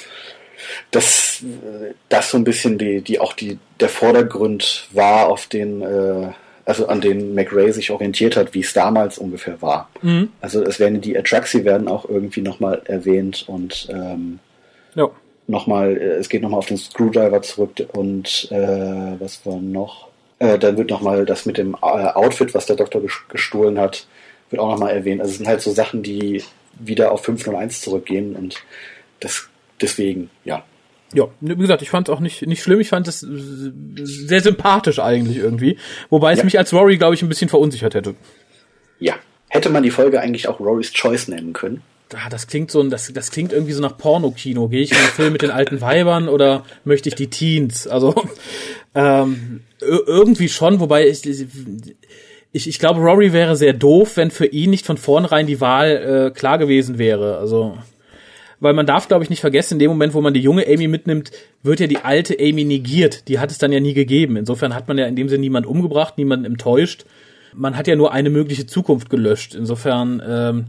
[0.90, 5.82] dass äh, das so ein bisschen die, die auch die der Vordergrund war, auf den
[5.82, 6.28] äh,
[6.64, 9.90] also an den McRae sich orientiert hat, wie es damals ungefähr war.
[10.40, 14.38] Also es werden die Atraxi werden auch irgendwie nochmal erwähnt und ähm,
[14.94, 15.10] Ja.
[15.48, 20.11] nochmal, äh, es geht nochmal auf den Screwdriver zurück und äh, was war noch?
[20.42, 24.06] Äh, dann wird nochmal das mit dem äh, Outfit, was der Doktor ges- gestohlen hat,
[24.50, 25.20] wird auch nochmal erwähnt.
[25.20, 26.42] Also es sind halt so Sachen, die
[26.80, 28.56] wieder auf 501 zurückgehen und
[29.20, 29.48] das
[29.80, 30.64] deswegen, ja.
[31.14, 32.80] Ja, wie gesagt, ich fand es auch nicht, nicht schlimm.
[32.80, 35.76] Ich fand es sehr sympathisch eigentlich irgendwie.
[36.10, 36.44] Wobei es Ja.
[36.44, 38.14] mich als Rory, glaube ich, ein bisschen verunsichert hätte.
[38.98, 39.14] Ja.
[39.48, 41.82] Hätte man die Folge eigentlich auch Rory's Choice nennen können?
[42.14, 44.68] Ah, das klingt so, das, das klingt irgendwie so nach Pornokino.
[44.68, 47.86] Gehe ich in den Film mit den alten Weibern oder möchte ich die Teens?
[47.86, 48.14] Also
[48.94, 54.46] ähm, ir- irgendwie schon, wobei ich, ich, ich glaube, Rory wäre sehr doof, wenn für
[54.46, 57.38] ihn nicht von vornherein die Wahl äh, klar gewesen wäre.
[57.38, 57.78] Also
[58.60, 60.86] weil man darf, glaube ich, nicht vergessen, in dem Moment, wo man die junge Amy
[60.86, 61.32] mitnimmt,
[61.64, 63.26] wird ja die alte Amy negiert.
[63.26, 64.36] Die hat es dann ja nie gegeben.
[64.36, 67.04] Insofern hat man ja in dem Sinne niemand umgebracht, niemanden enttäuscht.
[67.54, 69.56] Man hat ja nur eine mögliche Zukunft gelöscht.
[69.56, 70.66] Insofern ähm,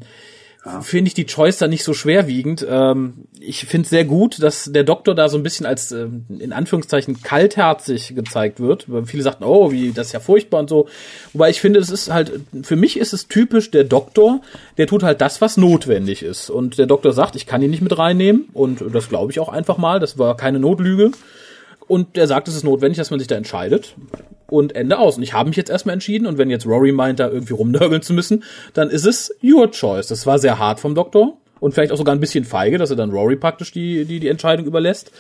[0.82, 2.66] finde ich die Choice da nicht so schwerwiegend.
[2.70, 6.26] Ähm, ich finde es sehr gut, dass der Doktor da so ein bisschen als ähm,
[6.40, 8.90] in Anführungszeichen kaltherzig gezeigt wird.
[8.90, 10.88] Weil Viele sagten, oh, wie das ist ja furchtbar und so.
[11.34, 12.32] Wobei ich finde, es ist halt,
[12.64, 14.40] für mich ist es typisch der Doktor,
[14.78, 16.50] der tut halt das, was notwendig ist.
[16.50, 18.48] Und der Doktor sagt, ich kann ihn nicht mit reinnehmen.
[18.54, 20.00] Und das glaube ich auch einfach mal.
[20.00, 21.12] Das war keine Notlüge.
[21.88, 23.96] Und er sagt, es ist notwendig, dass man sich da entscheidet.
[24.48, 25.18] Und Ende aus.
[25.18, 26.28] Und ich habe mich jetzt erstmal entschieden.
[26.28, 28.44] Und wenn jetzt Rory meint, da irgendwie rumnörgeln zu müssen,
[28.74, 30.08] dann ist es your choice.
[30.08, 31.38] Das war sehr hart vom Doktor.
[31.60, 34.28] Und vielleicht auch sogar ein bisschen feige, dass er dann Rory praktisch die, die, die
[34.28, 35.12] Entscheidung überlässt.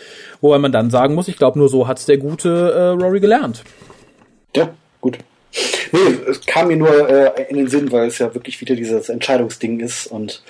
[0.41, 3.63] Wobei man dann sagen muss, ich glaube, nur so hat's der gute äh, Rory gelernt.
[4.56, 5.19] Ja, gut.
[5.91, 9.10] Nee, es kam mir nur äh, in den Sinn, weil es ja wirklich wieder dieses
[9.10, 10.43] Entscheidungsding ist und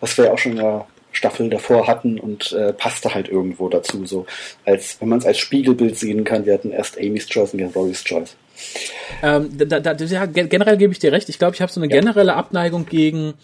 [0.00, 3.68] was wir ja auch schon in der Staffel davor hatten und äh, passte halt irgendwo
[3.68, 4.26] dazu, so
[4.64, 6.46] als wenn man es als Spiegelbild sehen kann.
[6.46, 8.36] Wir hatten erst Amy's Choice und jetzt Rory's Choice.
[9.22, 9.94] Ähm, da, da,
[10.26, 11.28] generell gebe ich dir recht.
[11.28, 13.34] Ich glaube, ich habe so eine generelle Abneigung gegen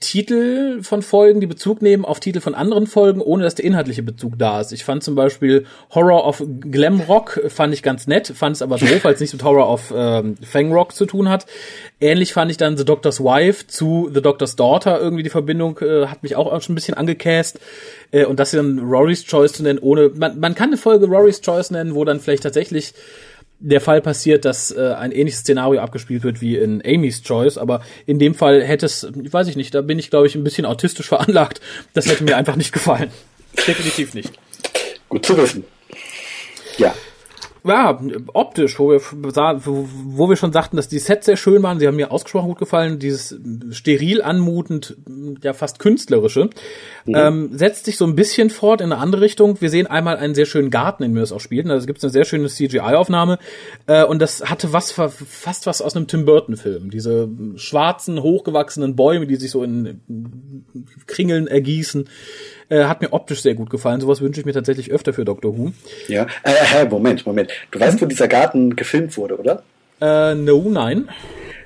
[0.00, 4.02] Titel von Folgen, die Bezug nehmen auf Titel von anderen Folgen, ohne dass der inhaltliche
[4.02, 4.72] Bezug da ist.
[4.72, 9.00] Ich fand zum Beispiel Horror of Glamrock fand ich ganz nett, fand es aber doof,
[9.02, 11.46] weil es nichts mit Horror of ähm, Fangrock zu tun hat.
[12.00, 16.06] Ähnlich fand ich dann The Doctor's Wife zu The Doctor's Daughter irgendwie die Verbindung äh,
[16.06, 17.58] hat mich auch schon ein bisschen angecast.
[18.10, 21.40] Äh, und das dann Rory's Choice zu nennen, ohne man, man kann eine Folge Rory's
[21.40, 22.94] Choice nennen, wo dann vielleicht tatsächlich
[23.60, 27.82] der Fall passiert, dass äh, ein ähnliches Szenario abgespielt wird wie in Amy's Choice, aber
[28.06, 30.66] in dem Fall hätte es, weiß ich nicht, da bin ich glaube ich ein bisschen
[30.66, 31.60] autistisch veranlagt.
[31.92, 33.10] Das hätte mir einfach nicht gefallen.
[33.66, 34.32] Definitiv nicht.
[35.08, 35.64] Gut zu wissen.
[36.76, 36.94] Ja,
[37.66, 37.98] Ja,
[38.34, 41.96] optisch, wo wir, wo, wir schon sagten, dass die Sets sehr schön waren, sie haben
[41.96, 44.98] mir ausgesprochen gut gefallen, dieses steril anmutend,
[45.42, 46.50] ja fast künstlerische,
[47.06, 49.62] ähm, setzt sich so ein bisschen fort in eine andere Richtung.
[49.62, 52.04] Wir sehen einmal einen sehr schönen Garten, in dem es auch spielt, also gibt es
[52.04, 53.38] eine sehr schöne CGI-Aufnahme
[53.86, 56.90] äh, und das hatte was fast was aus einem Tim Burton-Film.
[56.90, 60.02] Diese schwarzen, hochgewachsenen Bäume, die sich so in
[61.06, 62.10] Kringeln ergießen,
[62.68, 64.00] äh, hat mir optisch sehr gut gefallen.
[64.00, 65.72] Sowas wünsche ich mir tatsächlich öfter für Doctor Who.
[66.08, 66.26] ja.
[66.42, 67.50] Äh, äh, Moment, Moment.
[67.70, 69.62] Du weißt, wo dieser Garten gefilmt wurde, oder?
[70.00, 71.08] Äh, no, nein.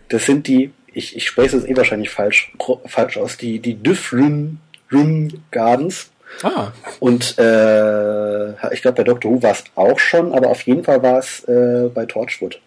[0.09, 2.53] Das sind die, ich, ich spreche es eh wahrscheinlich falsch,
[2.87, 4.61] falsch aus, die, die Dyffryn
[4.93, 6.11] Ryn Gardens.
[6.43, 10.85] Ah, Und äh, ich glaube, bei Doctor Who war es auch schon, aber auf jeden
[10.85, 12.61] Fall war es äh, bei Torchwood.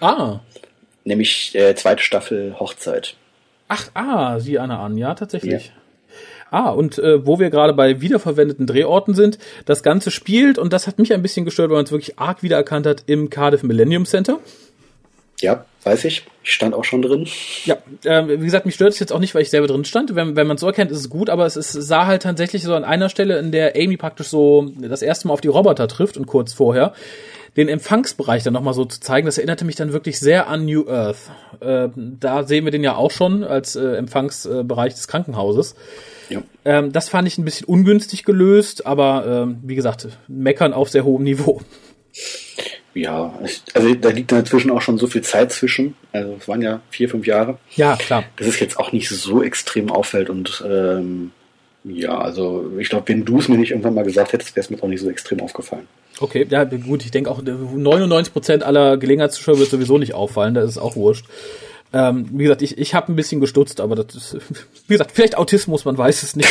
[0.00, 0.40] ah.
[1.04, 3.16] Nämlich äh, zweite Staffel Hochzeit.
[3.68, 5.72] Ach, ah, sieh einer an, ja, tatsächlich.
[6.50, 10.86] Ah, und äh, wo wir gerade bei wiederverwendeten Drehorten sind, das Ganze spielt, und das
[10.86, 14.06] hat mich ein bisschen gestört, weil man es wirklich arg wiedererkannt hat, im Cardiff Millennium
[14.06, 14.38] Center.
[15.40, 16.26] Ja, weiß ich.
[16.42, 17.28] Ich stand auch schon drin.
[17.64, 20.14] Ja, äh, wie gesagt, mich stört es jetzt auch nicht, weil ich selber drin stand.
[20.14, 22.62] Wenn, wenn man es so erkennt, ist es gut, aber es ist, sah halt tatsächlich
[22.62, 25.86] so an einer Stelle, in der Amy praktisch so das erste Mal auf die Roboter
[25.86, 26.92] trifft und kurz vorher
[27.56, 30.88] den Empfangsbereich dann nochmal so zu zeigen, das erinnerte mich dann wirklich sehr an New
[30.88, 31.30] Earth.
[31.60, 35.74] Äh, da sehen wir den ja auch schon als äh, Empfangsbereich des Krankenhauses.
[36.28, 36.42] Ja.
[36.64, 41.04] Ähm, das fand ich ein bisschen ungünstig gelöst, aber ähm, wie gesagt, meckern auf sehr
[41.04, 41.62] hohem Niveau.
[42.94, 43.38] Ja,
[43.74, 45.94] also da liegt dann inzwischen auch schon so viel Zeit zwischen.
[46.12, 47.58] Also es waren ja vier, fünf Jahre.
[47.76, 48.24] Ja, klar.
[48.36, 51.30] Dass es jetzt auch nicht so extrem auffällt und ähm,
[51.84, 54.70] ja, also ich glaube, wenn du es mir nicht irgendwann mal gesagt hättest, wäre es
[54.70, 55.86] mir auch nicht so extrem aufgefallen.
[56.20, 60.70] Okay, ja gut, ich denke auch 99% aller Gelegenheitszuschauer wird sowieso nicht auffallen, da ist
[60.70, 61.26] es auch wurscht.
[61.90, 64.36] Ähm, wie gesagt, ich, ich habe ein bisschen gestutzt, aber das ist,
[64.88, 66.48] wie gesagt, vielleicht Autismus, man weiß es nicht.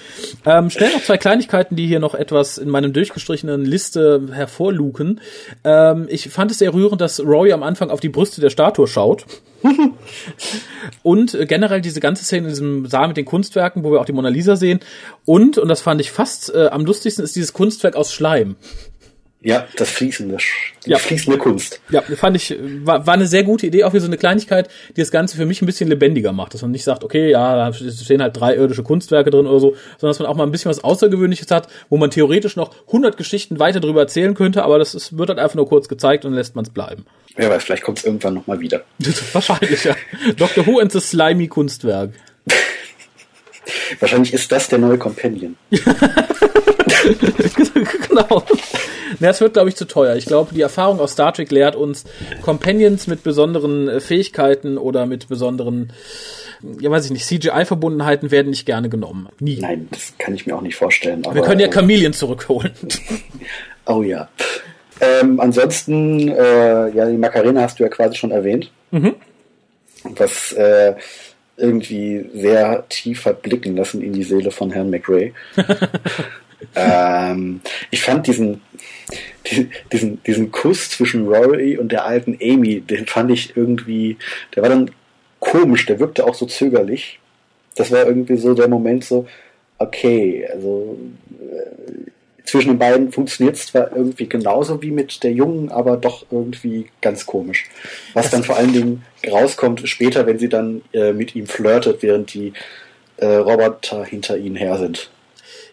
[0.46, 5.20] ähm, schnell noch zwei Kleinigkeiten, die hier noch etwas in meinem durchgestrichenen Liste hervorluken.
[5.64, 8.86] Ähm, ich fand es sehr rührend, dass Rory am Anfang auf die Brüste der Statue
[8.86, 9.26] schaut.
[11.02, 14.04] und äh, generell diese ganze Szene in diesem Saal mit den Kunstwerken, wo wir auch
[14.04, 14.78] die Mona Lisa sehen.
[15.24, 18.54] Und, und das fand ich fast äh, am lustigsten, ist dieses Kunstwerk aus Schleim.
[19.46, 20.38] Ja, das Fließende,
[20.84, 20.98] die ja.
[20.98, 21.80] fließende Kunst.
[21.88, 25.00] Ja, fand ich, war, war eine sehr gute Idee, auch wie so eine Kleinigkeit, die
[25.00, 26.52] das Ganze für mich ein bisschen lebendiger macht.
[26.52, 29.76] Dass man nicht sagt, okay, ja, da stehen halt drei irdische Kunstwerke drin oder so,
[29.98, 33.16] sondern dass man auch mal ein bisschen was Außergewöhnliches hat, wo man theoretisch noch 100
[33.16, 36.32] Geschichten weiter drüber erzählen könnte, aber das ist, wird halt einfach nur kurz gezeigt und
[36.32, 37.06] lässt man es bleiben.
[37.36, 38.82] Wer weiß, vielleicht kommt es irgendwann nochmal wieder.
[39.32, 39.94] Wahrscheinlich, ja.
[40.36, 40.66] Dr.
[40.66, 42.10] Who and the Slimy Kunstwerk.
[44.00, 45.54] Wahrscheinlich ist das der neue Companion.
[48.08, 48.42] genau.
[49.20, 50.16] Na, es wird, glaube ich, zu teuer.
[50.16, 52.04] Ich glaube, die Erfahrung aus Star Trek lehrt uns,
[52.42, 55.92] Companions mit besonderen äh, Fähigkeiten oder mit besonderen,
[56.80, 59.28] ja weiß ich nicht, CGI-Verbundenheiten werden nicht gerne genommen.
[59.40, 59.58] Nie.
[59.60, 61.24] Nein, das kann ich mir auch nicht vorstellen.
[61.30, 62.72] Wir können ja Chameleon zurückholen.
[63.86, 64.28] oh ja.
[65.00, 68.70] Ähm, ansonsten, äh, ja, die Macarena hast du ja quasi schon erwähnt.
[68.90, 69.14] Mhm.
[70.04, 70.94] Was äh,
[71.56, 75.32] irgendwie sehr tief hat blicken lassen in die Seele von Herrn McRae.
[76.74, 78.60] ähm, ich fand diesen,
[79.92, 84.16] diesen, diesen Kuss zwischen Rory und der alten Amy, den fand ich irgendwie,
[84.54, 84.90] der war dann
[85.40, 87.20] komisch, der wirkte auch so zögerlich.
[87.74, 89.26] Das war irgendwie so der Moment so,
[89.78, 90.98] okay, also
[91.40, 92.10] äh,
[92.44, 96.86] zwischen den beiden funktioniert es zwar irgendwie genauso wie mit der Jungen, aber doch irgendwie
[97.00, 97.66] ganz komisch.
[98.14, 102.32] Was dann vor allen Dingen rauskommt später, wenn sie dann äh, mit ihm flirtet, während
[102.32, 102.52] die
[103.16, 105.10] äh, Roboter hinter ihnen her sind.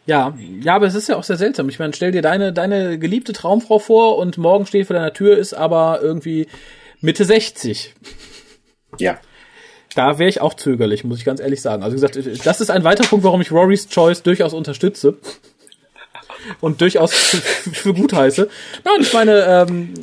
[0.05, 1.69] Ja, ja, aber es ist ja auch sehr seltsam.
[1.69, 5.37] Ich meine, stell dir deine, deine geliebte Traumfrau vor und morgen steht vor deiner Tür,
[5.37, 6.47] ist aber irgendwie
[6.99, 7.93] Mitte 60.
[8.99, 9.17] Ja.
[9.95, 11.83] Da wäre ich auch zögerlich, muss ich ganz ehrlich sagen.
[11.83, 15.17] Also wie gesagt, das ist ein weiterer Punkt, warum ich Rory's Choice durchaus unterstütze
[16.61, 17.37] und durchaus für,
[17.71, 18.49] für gut heiße.
[18.83, 19.93] Nein, ich meine, ähm,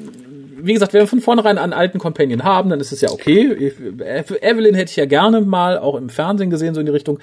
[0.62, 3.72] wie gesagt, wenn wir von vornherein einen alten Companion haben, dann ist es ja okay.
[4.40, 7.18] Evelyn hätte ich ja gerne mal auch im Fernsehen gesehen, so in die Richtung.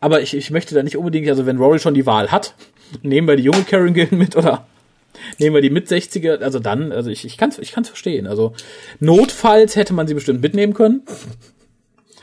[0.00, 2.54] Aber ich, ich möchte da nicht unbedingt, also wenn Rory schon die Wahl hat,
[3.02, 4.66] nehmen wir die junge Karen Gillen mit oder
[5.38, 8.26] nehmen wir die mit 60er, also dann, also ich, ich kann es ich kann's verstehen.
[8.26, 8.54] Also
[9.00, 11.02] notfalls hätte man sie bestimmt mitnehmen können.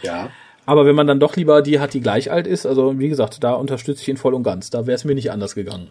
[0.02, 0.30] Ja.
[0.66, 3.44] Aber wenn man dann doch lieber die hat, die gleich alt ist, also wie gesagt,
[3.44, 4.70] da unterstütze ich ihn voll und ganz.
[4.70, 5.90] Da wäre es mir nicht anders gegangen.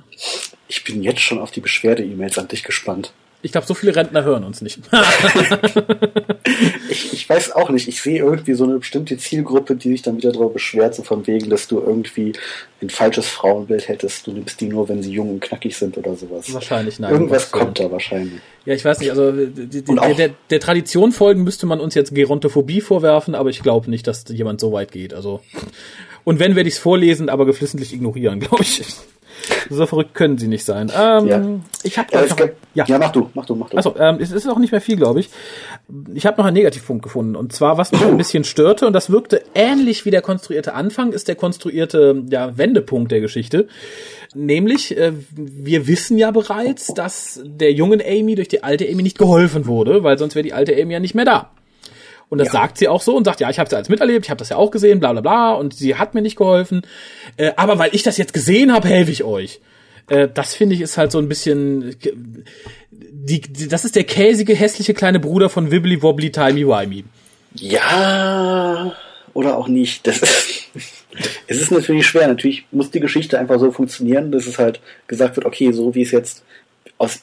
[0.68, 3.12] Ich bin jetzt schon auf die Beschwerde-E-Mails an dich gespannt.
[3.44, 4.78] Ich glaube, so viele Rentner hören uns nicht.
[6.88, 7.88] ich, ich weiß auch nicht.
[7.88, 11.26] Ich sehe irgendwie so eine bestimmte Zielgruppe, die sich dann wieder darüber beschwert, so von
[11.26, 12.35] wegen, dass du irgendwie
[12.81, 14.28] ein falsches Frauenbild hättest.
[14.28, 16.55] Du nimmst die nur, wenn sie jung und knackig sind oder sowas.
[16.55, 17.12] Wahrscheinlich, nein.
[17.12, 18.40] Irgendwas kommt da wahrscheinlich.
[18.64, 19.11] Ja, ich weiß nicht.
[19.11, 23.50] Also die, die, der, der, der Tradition folgen müsste man uns jetzt Gerontophobie vorwerfen, aber
[23.50, 25.14] ich glaube nicht, dass jemand so weit geht.
[25.14, 25.40] Also
[26.24, 28.85] und wenn werde ich es vorlesen, aber geflissentlich ignorieren, glaube ich.
[29.70, 30.90] So verrückt können sie nicht sein.
[30.96, 31.42] Ähm, ja.
[31.83, 32.24] Ich habe ja,
[32.74, 32.85] ja.
[32.87, 33.76] ja, mach du, mach du, mach du.
[33.76, 35.31] Also ähm, es ist auch nicht mehr viel, glaube ich.
[36.14, 39.11] Ich habe noch einen Negativpunkt gefunden und zwar was mich ein bisschen störte und das
[39.11, 43.68] wirkte ähnlich wie der konstruierte Anfang ist der konstruierte ja, Wendepunkt der Geschichte.
[44.35, 49.18] Nämlich, äh, wir wissen ja bereits, dass der jungen Amy durch die alte Amy nicht
[49.18, 51.50] geholfen wurde, weil sonst wäre die alte Amy ja nicht mehr da.
[52.33, 52.53] Und das ja.
[52.53, 54.49] sagt sie auch so und sagt, ja, ich habe es alles miterlebt, ich habe das
[54.49, 56.81] ja auch gesehen, bla bla bla, und sie hat mir nicht geholfen.
[57.37, 59.61] Äh, aber weil ich das jetzt gesehen habe, helfe ich euch.
[60.09, 61.94] Äh, das finde ich ist halt so ein bisschen.
[62.90, 67.04] Die, die, das ist der käsige, hässliche kleine Bruder von Wibbly Wobbly Timey Wimey.
[67.54, 68.96] Ja,
[69.35, 70.06] oder auch nicht.
[70.06, 70.69] Das ist,
[71.48, 72.29] es ist natürlich schwer.
[72.29, 76.00] Natürlich muss die Geschichte einfach so funktionieren, dass es halt gesagt wird, okay, so wie
[76.00, 76.44] es jetzt
[76.96, 77.21] aus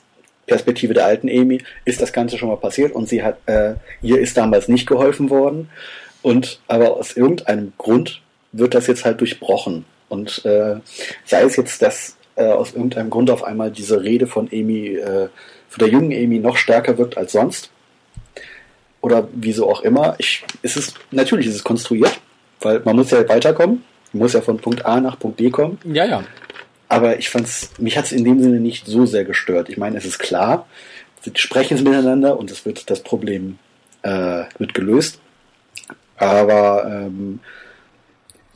[0.49, 4.19] Perspektive der alten Amy ist das Ganze schon mal passiert und sie hat, äh, ihr
[4.19, 5.69] ist damals nicht geholfen worden.
[6.21, 8.21] Und aber aus irgendeinem Grund
[8.51, 9.85] wird das jetzt halt durchbrochen.
[10.09, 10.77] Und äh,
[11.25, 15.29] sei es jetzt, dass äh, aus irgendeinem Grund auf einmal diese Rede von Amy, äh,
[15.69, 17.69] von der jungen Amy noch stärker wirkt als sonst.
[19.01, 20.15] oder wieso auch immer.
[20.17, 22.19] Ich, es natürlich ist es konstruiert,
[22.61, 23.83] weil man muss ja weiterkommen.
[24.11, 25.77] Man muss ja von Punkt A nach Punkt B kommen.
[25.85, 26.23] Ja, ja.
[26.89, 29.69] Aber ich fand's, mich hat's in dem Sinne nicht so sehr gestört.
[29.69, 30.67] Ich meine, es ist klar,
[31.21, 33.59] sie sprechen es miteinander und es wird das Problem
[34.01, 35.19] äh, wird gelöst.
[36.17, 37.39] Aber ähm,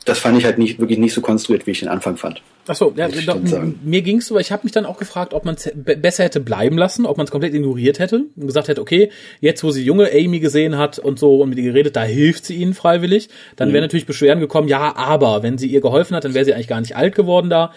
[0.04, 2.42] das fand ich halt nicht wirklich nicht so konstruiert, wie ich den Anfang fand.
[2.66, 3.38] Ach so, ja, doch,
[3.82, 6.40] mir ging's so, weil ich habe mich dann auch gefragt, ob man es besser hätte
[6.40, 9.10] bleiben lassen, ob man es komplett ignoriert hätte und gesagt hätte, okay,
[9.40, 12.46] jetzt wo sie junge Amy gesehen hat und so und mit ihr geredet, da hilft
[12.46, 13.28] sie ihnen freiwillig.
[13.56, 13.74] Dann mhm.
[13.74, 16.68] wäre natürlich Beschwerden gekommen, ja, aber wenn sie ihr geholfen hat, dann wäre sie eigentlich
[16.68, 17.72] gar nicht alt geworden da.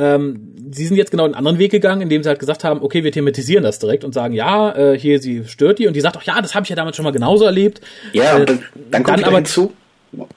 [0.00, 3.04] Ähm, sie sind jetzt genau einen anderen Weg gegangen, indem sie halt gesagt haben, okay,
[3.04, 6.16] wir thematisieren das direkt und sagen, ja, äh, hier, sie stört die und die sagt
[6.16, 7.82] auch, ja, das habe ich ja damals schon mal genauso erlebt.
[8.14, 9.74] Ja, äh, dann, dann kommt dann aber hinzu,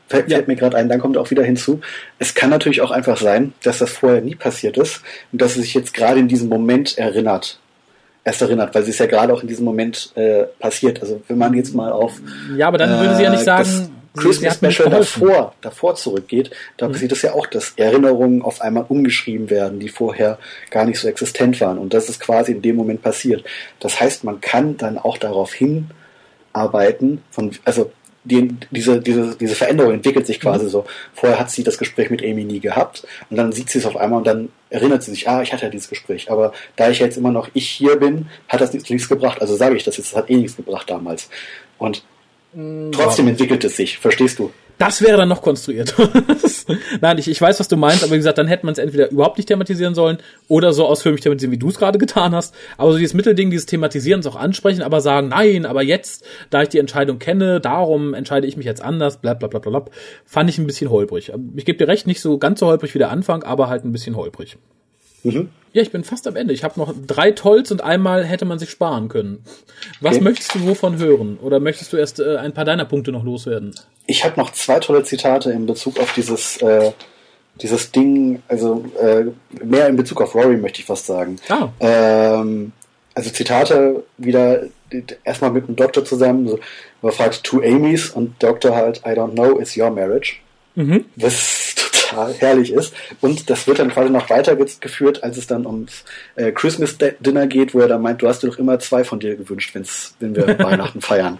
[0.10, 0.42] fällt, ja.
[0.46, 1.80] mir gerade ein, dann kommt auch wieder hinzu,
[2.20, 5.02] es kann natürlich auch einfach sein, dass das vorher nie passiert ist
[5.32, 7.60] und dass sie sich jetzt gerade in diesem Moment erinnert.
[8.26, 11.02] Erst erinnert, weil sie es ja gerade auch in diesem Moment äh, passiert.
[11.02, 12.22] Also wenn man jetzt mal auf
[12.56, 16.88] Ja, aber dann äh, würde sie ja nicht sagen, Christmas Special davor, davor zurückgeht, da
[16.88, 16.94] mhm.
[16.94, 20.38] passiert es ja auch, dass Erinnerungen auf einmal umgeschrieben werden, die vorher
[20.70, 21.78] gar nicht so existent waren.
[21.78, 23.44] Und das ist quasi in dem Moment passiert.
[23.80, 27.92] Das heißt, man kann dann auch darauf hinarbeiten, von, also
[28.26, 30.70] die, diese, diese, diese Veränderung entwickelt sich quasi mhm.
[30.70, 30.86] so.
[31.14, 33.98] Vorher hat sie das Gespräch mit Amy nie gehabt und dann sieht sie es auf
[33.98, 36.32] einmal und dann erinnert sie sich, ah, ich hatte ja dieses Gespräch.
[36.32, 39.42] Aber da ich jetzt immer noch ich hier bin, hat das nichts, nichts gebracht.
[39.42, 41.30] Also sage ich das jetzt, das hat eh nichts gebracht damals.
[41.78, 42.04] Und
[42.92, 44.52] trotzdem entwickelt es sich, verstehst du?
[44.78, 45.94] Das wäre dann noch konstruiert.
[47.02, 49.12] Nein, ich, ich weiß, was du meinst, aber wie gesagt, dann hätte man es entweder
[49.12, 52.56] überhaupt nicht thematisieren sollen oder so ausführlich thematisieren, wie du es gerade getan hast.
[52.78, 56.70] Aber so dieses Mittelding, dieses Thematisieren, auch ansprechen, aber sagen, nein, aber jetzt, da ich
[56.70, 59.86] die Entscheidung kenne, darum entscheide ich mich jetzt anders, bla bla bla bla, bla
[60.26, 61.32] fand ich ein bisschen holprig.
[61.56, 63.92] Ich gebe dir recht, nicht so ganz so holprig wie der Anfang, aber halt ein
[63.92, 64.58] bisschen holprig.
[65.24, 65.50] Mhm.
[65.74, 66.54] Ja, ich bin fast am Ende.
[66.54, 69.44] Ich habe noch drei Tolls und einmal hätte man sich sparen können.
[70.02, 70.24] Was okay.
[70.24, 71.40] möchtest du wovon hören?
[71.42, 73.74] Oder möchtest du erst äh, ein paar deiner Punkte noch loswerden?
[74.06, 76.92] Ich habe noch zwei tolle Zitate in Bezug auf dieses, äh,
[77.62, 79.26] dieses Ding, also äh,
[79.64, 81.38] mehr in Bezug auf Rory möchte ich fast sagen.
[81.50, 81.70] Ah.
[81.80, 82.72] Ähm,
[83.16, 84.64] also Zitate wieder
[85.24, 86.60] erstmal mit dem Doktor zusammen, so,
[87.02, 90.36] man fragt two Amy's und Doktor halt, I don't know, it's your marriage.
[90.76, 91.06] Mhm.
[91.16, 91.76] Das
[92.14, 92.94] total herrlich ist.
[93.22, 96.04] Und das wird dann quasi noch weitergeführt, als es dann ums
[96.36, 99.20] äh, Christmas Dinner geht, wo er dann meint, du hast dir doch immer zwei von
[99.20, 101.40] dir gewünscht, wenn's, wenn wir Weihnachten feiern.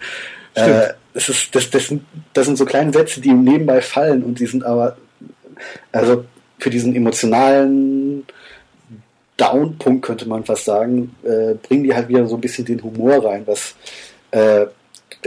[0.54, 4.22] Äh, das, ist, das, das, sind, das sind so kleine Sätze, die ihm nebenbei fallen
[4.22, 4.96] und die sind aber,
[5.92, 6.24] also
[6.58, 8.24] für diesen emotionalen
[9.36, 13.24] Downpunkt könnte man fast sagen, äh, bringen die halt wieder so ein bisschen den Humor
[13.24, 13.74] rein, was
[14.30, 14.66] äh,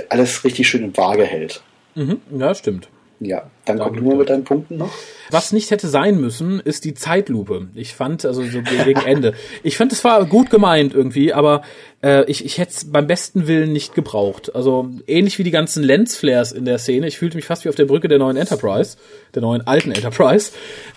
[0.09, 1.61] alles richtig schön im Waage hält.
[1.95, 2.87] Mhm, ja, stimmt.
[3.19, 4.91] Ja, dann kommt nur mit deinen Punkten noch.
[5.31, 7.67] Was nicht hätte sein müssen, ist die Zeitlupe.
[7.73, 9.33] Ich fand, also so gegen Ende.
[9.63, 11.63] Ich fand, es war gut gemeint irgendwie, aber
[12.03, 14.55] äh, ich, ich hätte es beim besten Willen nicht gebraucht.
[14.55, 17.07] Also ähnlich wie die ganzen Lensflares in der Szene.
[17.07, 18.97] Ich fühlte mich fast wie auf der Brücke der neuen Enterprise,
[19.33, 20.51] der neuen alten Enterprise.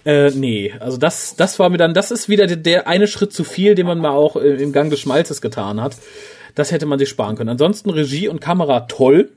[0.05, 3.33] Äh, nee, also das, das war mir dann, das ist wieder der, der eine Schritt
[3.33, 5.97] zu viel, den man mal auch äh, im Gang des Schmalzes getan hat.
[6.55, 7.49] Das hätte man sich sparen können.
[7.51, 9.31] Ansonsten Regie und Kamera toll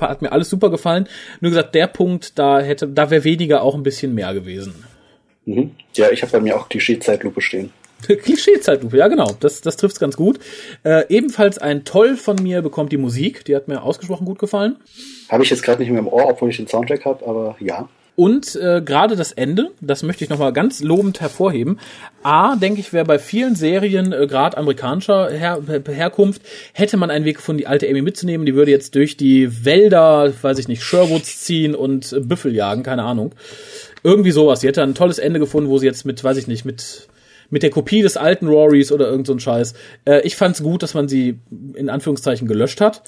[0.00, 1.08] hat mir alles super gefallen.
[1.40, 4.74] Nur gesagt, der Punkt, da hätte, da wäre weniger auch ein bisschen mehr gewesen.
[5.46, 5.72] Mhm.
[5.94, 7.72] Ja, ich habe bei mir auch Klischee-Zeitlupe stehen.
[8.06, 10.38] Klischee-Zeitlupe, ja genau, das, das trifft's ganz gut.
[10.84, 14.76] Äh, ebenfalls ein Toll von mir bekommt die Musik, die hat mir ausgesprochen gut gefallen.
[15.28, 17.88] Habe ich jetzt gerade nicht mehr im Ohr, obwohl ich den Soundtrack habe, aber ja.
[18.20, 21.78] Und äh, gerade das Ende, das möchte ich nochmal ganz lobend hervorheben.
[22.22, 26.42] A, denke ich, wäre bei vielen Serien, äh, gerade amerikanischer Her Herkunft,
[26.74, 28.44] hätte man einen Weg gefunden, die alte Amy mitzunehmen.
[28.44, 32.82] Die würde jetzt durch die Wälder, weiß ich nicht, Sherwoods ziehen und äh, Büffel jagen,
[32.82, 33.34] keine Ahnung.
[34.02, 34.60] Irgendwie sowas.
[34.60, 37.08] Sie hätte ein tolles Ende gefunden, wo sie jetzt mit, weiß ich nicht, mit
[37.50, 39.74] mit der Kopie des alten Rorys oder irgend so ein Scheiß.
[40.04, 41.38] Äh, ich fand's gut, dass man sie
[41.74, 43.02] in Anführungszeichen gelöscht hat.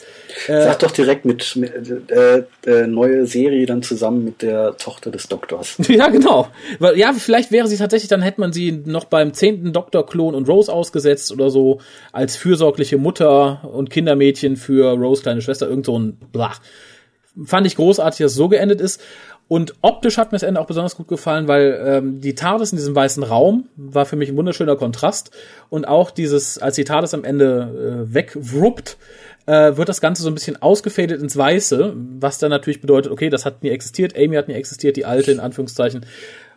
[0.49, 5.11] Äh, Sag doch direkt mit, mit äh, äh, neue Serie dann zusammen mit der Tochter
[5.11, 5.77] des Doktors.
[5.89, 6.49] ja, genau.
[6.79, 10.49] Weil, ja, vielleicht wäre sie tatsächlich, dann hätte man sie noch beim zehnten Doktor-Klon und
[10.49, 11.81] Rose ausgesetzt oder so
[12.13, 16.61] als fürsorgliche Mutter und Kindermädchen für Rose kleine Schwester, irgend so ein Blach.
[17.45, 19.01] Fand ich großartig, dass es so geendet ist.
[19.49, 22.79] Und optisch hat mir das Ende auch besonders gut gefallen, weil ähm, die TARDIS in
[22.79, 25.31] diesem weißen Raum war für mich ein wunderschöner Kontrast.
[25.69, 28.97] Und auch dieses, als die TARDIS am Ende äh, wegwruppt,
[29.47, 33.29] äh, wird das Ganze so ein bisschen ausgefadet ins Weiße, was dann natürlich bedeutet, okay,
[33.29, 36.07] das hat nie existiert, Amy hat nie existiert, die alte in Anführungszeichen.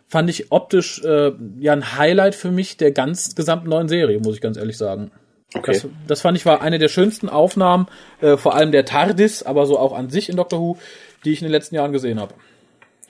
[0.08, 4.36] Fand ich optisch äh, ja ein Highlight für mich der ganz gesamten neuen Serie, muss
[4.36, 5.10] ich ganz ehrlich sagen.
[5.54, 5.72] Okay.
[5.72, 7.88] Das, das fand ich war eine der schönsten Aufnahmen,
[8.20, 10.78] äh, vor allem der TARDIS, aber so auch an sich in Doctor Who,
[11.24, 12.34] die ich in den letzten Jahren gesehen habe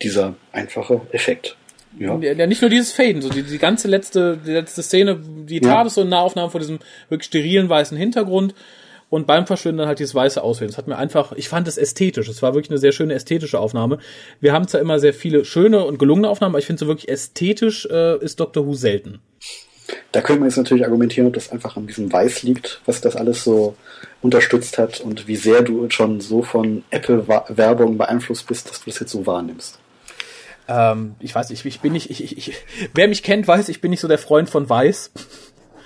[0.02, 1.56] dieser einfache Effekt.
[1.98, 2.18] Ja.
[2.18, 5.62] ja, nicht nur dieses Faden, so die, die ganze letzte, die letzte Szene, die ja.
[5.62, 6.78] TARDIS so eine Nahaufnahme vor diesem
[7.08, 8.54] wirklich sterilen weißen Hintergrund
[9.08, 10.70] und beim Verschwinden dann halt dieses weiße Auswählen.
[10.70, 12.28] Das hat mir einfach, ich fand es ästhetisch.
[12.28, 13.98] Es war wirklich eine sehr schöne ästhetische Aufnahme.
[14.40, 17.08] Wir haben zwar immer sehr viele schöne und gelungene Aufnahmen, aber ich finde so wirklich
[17.08, 19.20] ästhetisch äh, ist Doctor Who selten.
[20.10, 23.14] Da könnte man jetzt natürlich argumentieren, ob das einfach an diesem Weiß liegt, was das
[23.14, 23.76] alles so
[24.20, 28.98] unterstützt hat und wie sehr du schon so von Apple-Werbung beeinflusst bist, dass du das
[28.98, 29.78] jetzt so wahrnimmst.
[30.68, 32.54] Ähm, ich weiß, ich, ich bin nicht, ich, ich, ich,
[32.94, 35.12] wer mich kennt, weiß, ich bin nicht so der Freund von Weiß.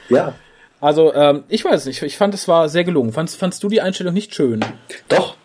[0.08, 0.34] Ja.
[0.80, 3.12] Also, ähm, ich weiß nicht, ich fand es war sehr gelungen.
[3.12, 4.64] Fandst, fandst du die Einstellung nicht schön?
[5.08, 5.36] Doch.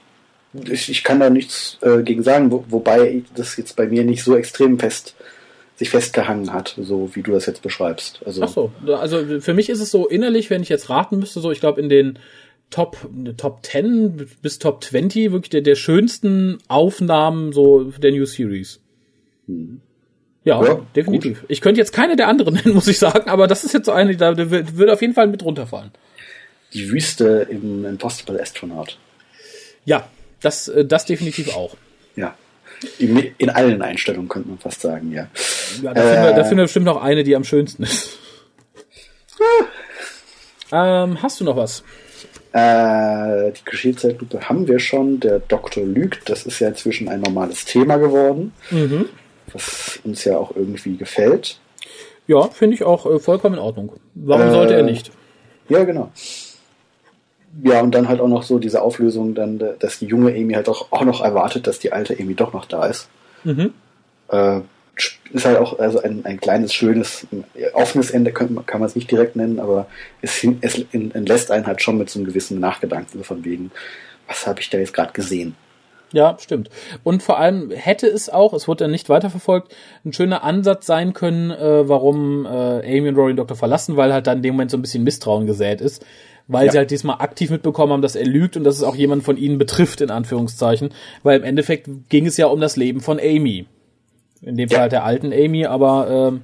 [0.54, 4.24] Ich, ich kann da nichts äh, gegen sagen, wo, wobei das jetzt bei mir nicht
[4.24, 5.16] so extrem fest
[5.76, 8.22] sich festgehangen hat, so wie du das jetzt beschreibst.
[8.26, 11.42] Also Ach so, also für mich ist es so innerlich, wenn ich jetzt raten müsste,
[11.42, 12.20] so ich glaube in den
[12.70, 12.98] Top,
[13.38, 18.80] Top 10 bis Top 20 wirklich der, der schönsten Aufnahmen so der New Series.
[20.46, 21.41] Ja, ja, definitiv.
[21.41, 21.50] Gut.
[21.50, 23.91] Ich könnte jetzt keine der anderen nennen, muss ich sagen, aber das ist jetzt so
[23.91, 25.91] eine, die da würde auf jeden Fall mit runterfallen.
[26.74, 28.98] Die Wüste im Impossible Astronaut.
[29.86, 30.08] Ja,
[30.41, 31.76] das, äh, das definitiv auch.
[32.16, 32.36] Ja.
[33.00, 35.28] In, in allen Einstellungen könnte man fast sagen, ja.
[35.82, 38.18] Ja, da, äh, finden wir, da finden wir bestimmt noch eine, die am schönsten ist.
[40.72, 41.04] Ah.
[41.04, 41.84] ähm, hast du noch was?
[42.52, 45.20] Äh, die Geschichtszeitlupe haben wir schon.
[45.20, 46.30] Der Doktor lügt.
[46.30, 48.54] Das ist ja inzwischen ein normales Thema geworden.
[48.70, 49.10] Mhm
[49.52, 51.60] was uns ja auch irgendwie gefällt.
[52.28, 53.93] Ja, finde ich auch äh, vollkommen in Ordnung.
[54.16, 55.12] Warum äh, sollte er nicht?
[55.70, 56.12] Ja, genau.
[57.64, 60.68] Ja, und dann halt auch noch so diese Auflösung, dann, dass die junge Amy halt
[60.68, 63.08] auch, auch noch erwartet, dass die alte Amy doch noch da ist.
[63.43, 63.74] Mhm.
[64.30, 64.62] Äh,
[65.32, 67.28] ist halt auch also ein, ein kleines, schönes,
[67.74, 69.88] offenes Ende, kann, kann man es nicht direkt nennen, aber
[70.22, 73.72] es, es entlässt einen halt schon mit so einem gewissen Nachgedanken, von wegen,
[74.28, 75.56] was habe ich da jetzt gerade gesehen?
[76.16, 76.70] Ja, stimmt.
[77.03, 81.11] Und vor allem hätte es auch, es wurde dann nicht weiterverfolgt, ein schöner Ansatz sein
[81.11, 82.49] können, äh, warum äh,
[82.97, 85.03] Amy und Rory den Doktor verlassen, weil halt dann in dem Moment so ein bisschen
[85.03, 86.05] Misstrauen gesät ist.
[86.47, 86.72] Weil ja.
[86.72, 89.36] sie halt diesmal aktiv mitbekommen haben, dass er lügt und dass es auch jemand von
[89.36, 90.93] ihnen betrifft, in Anführungszeichen.
[91.22, 93.66] Weil im Endeffekt ging es ja um das Leben von Amy.
[94.46, 96.43] In dem Fall halt der alten Amy, aber ähm,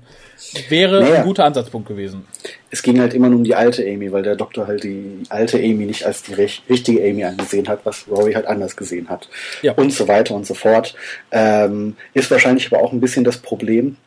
[0.69, 1.15] wäre naja.
[1.17, 2.25] ein guter Ansatzpunkt gewesen.
[2.71, 5.57] Es ging halt immer nur um die alte Amy, weil der Doktor halt die alte
[5.57, 9.29] Amy nicht als die richtige Amy angesehen hat, was Rory halt anders gesehen hat.
[9.61, 9.73] Ja.
[9.73, 10.95] Und so weiter und so fort.
[11.31, 13.97] Ähm, ist wahrscheinlich aber auch ein bisschen das Problem,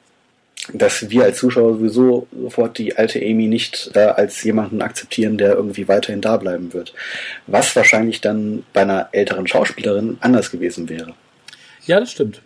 [0.72, 5.54] dass wir als Zuschauer sowieso sofort die alte Amy nicht äh, als jemanden akzeptieren, der
[5.54, 6.94] irgendwie weiterhin da bleiben wird.
[7.46, 11.14] Was wahrscheinlich dann bei einer älteren Schauspielerin anders gewesen wäre.
[11.86, 12.40] Ja, das stimmt.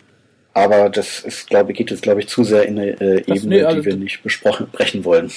[0.55, 3.57] Aber das ist, glaube ich, geht jetzt, glaube ich, zu sehr in eine äh, Ebene,
[3.57, 5.30] nee, also die wir nicht besprechen wollen.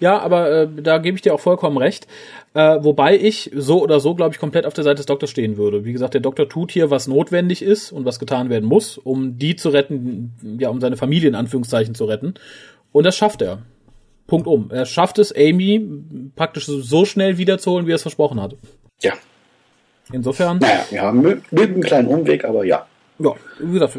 [0.00, 2.06] Ja, aber äh, da gebe ich dir auch vollkommen recht.
[2.54, 5.56] Äh, wobei ich so oder so, glaube ich, komplett auf der Seite des Doktors stehen
[5.56, 5.84] würde.
[5.84, 9.38] Wie gesagt, der Doktor tut hier, was notwendig ist und was getan werden muss, um
[9.38, 12.34] die zu retten, ja, um seine Familie in Anführungszeichen zu retten.
[12.92, 13.62] Und das schafft er.
[14.26, 14.70] Punkt um.
[14.70, 15.86] Er schafft es, Amy
[16.34, 18.56] praktisch so schnell wiederzuholen, wie er es versprochen hat.
[19.02, 19.12] Ja.
[20.12, 20.58] Insofern.
[20.58, 22.86] Naja, wir haben mit einem kleinen Umweg, aber ja
[23.18, 23.96] ja, wie gesagt,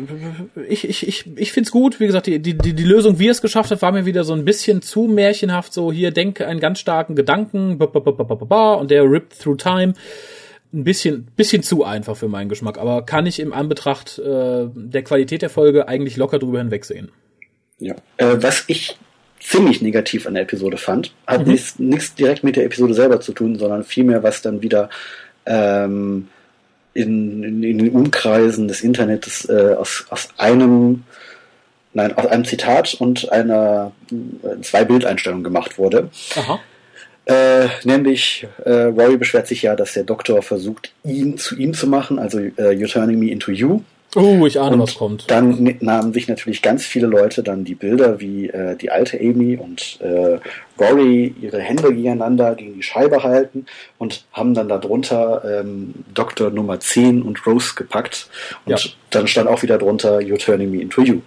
[0.68, 2.00] ich, ich, ich, ich finde es gut.
[2.02, 4.34] Wie gesagt, die, die, die Lösung, wie er es geschafft hat, war mir wieder so
[4.34, 5.74] ein bisschen zu märchenhaft.
[5.74, 9.94] So, hier, denke einen ganz starken Gedanken, und der ripped through time.
[10.74, 15.04] Ein bisschen, bisschen zu einfach für meinen Geschmack, aber kann ich im Anbetracht äh, der
[15.04, 17.12] Qualität der Folge eigentlich locker drüber hinwegsehen.
[17.80, 17.96] Ja.
[18.18, 18.98] Äh, was ich
[19.40, 21.58] ziemlich negativ an der Episode fand, hat mhm.
[21.78, 24.90] nichts direkt mit der Episode selber zu tun, sondern vielmehr was dann wieder
[25.46, 26.28] ähm,
[26.96, 31.04] in, in, in den Umkreisen des Internets äh, aus, aus einem
[31.94, 36.10] nein, aus einem Zitat und einer äh, zwei Bildeinstellungen gemacht wurde.
[36.36, 36.60] Aha.
[37.26, 41.88] Äh, nämlich, äh, Rory beschwert sich ja, dass der Doktor versucht, ihn zu ihm zu
[41.88, 43.82] machen, also äh, You're turning me into you.
[44.16, 45.30] Oh, ich ahne, und was kommt.
[45.30, 49.58] Dann nahmen sich natürlich ganz viele Leute dann die Bilder, wie äh, die alte Amy
[49.58, 50.40] und äh,
[50.80, 53.66] Rory ihre Hände gegeneinander gegen die Scheibe halten
[53.98, 58.30] und haben dann darunter ähm, Doktor Nummer 10 und Rose gepackt.
[58.66, 58.92] Und ja.
[59.10, 61.22] dann stand auch wieder drunter You're turning me into you.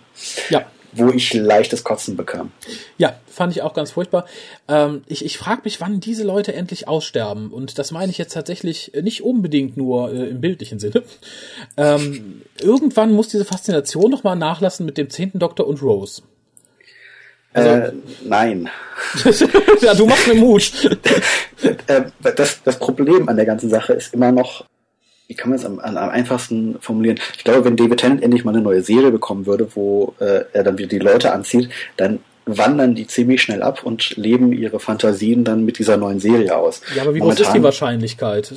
[0.50, 2.52] Ja wo ich leichtes Kotzen bekam.
[2.96, 4.26] Ja, fand ich auch ganz furchtbar.
[4.68, 7.50] Ähm, ich ich frage mich, wann diese Leute endlich aussterben.
[7.50, 11.02] Und das meine ich jetzt tatsächlich nicht unbedingt nur äh, im bildlichen Sinne.
[11.76, 16.22] Ähm, irgendwann muss diese Faszination nochmal nachlassen mit dem zehnten Doktor und Rose.
[17.52, 17.92] Also, äh,
[18.24, 18.68] nein.
[19.80, 20.72] ja, du machst mir Mut.
[21.88, 22.04] Äh,
[22.36, 24.64] das, das Problem an der ganzen Sache ist immer noch,
[25.28, 27.20] wie kann man es am, am, einfachsten formulieren?
[27.36, 30.64] Ich glaube, wenn David Tennant endlich mal eine neue Serie bekommen würde, wo äh, er
[30.64, 31.68] dann wieder die Leute anzieht,
[31.98, 36.56] dann wandern die ziemlich schnell ab und leben ihre Fantasien dann mit dieser neuen Serie
[36.56, 36.80] aus.
[36.96, 38.52] Ja, aber wie groß ist die Wahrscheinlichkeit?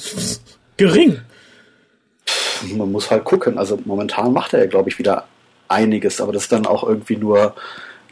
[0.77, 1.19] Gering.
[2.73, 3.57] Man muss halt gucken.
[3.57, 5.25] Also momentan macht er ja, glaube ich, wieder
[5.67, 7.53] einiges, aber das ist dann auch irgendwie nur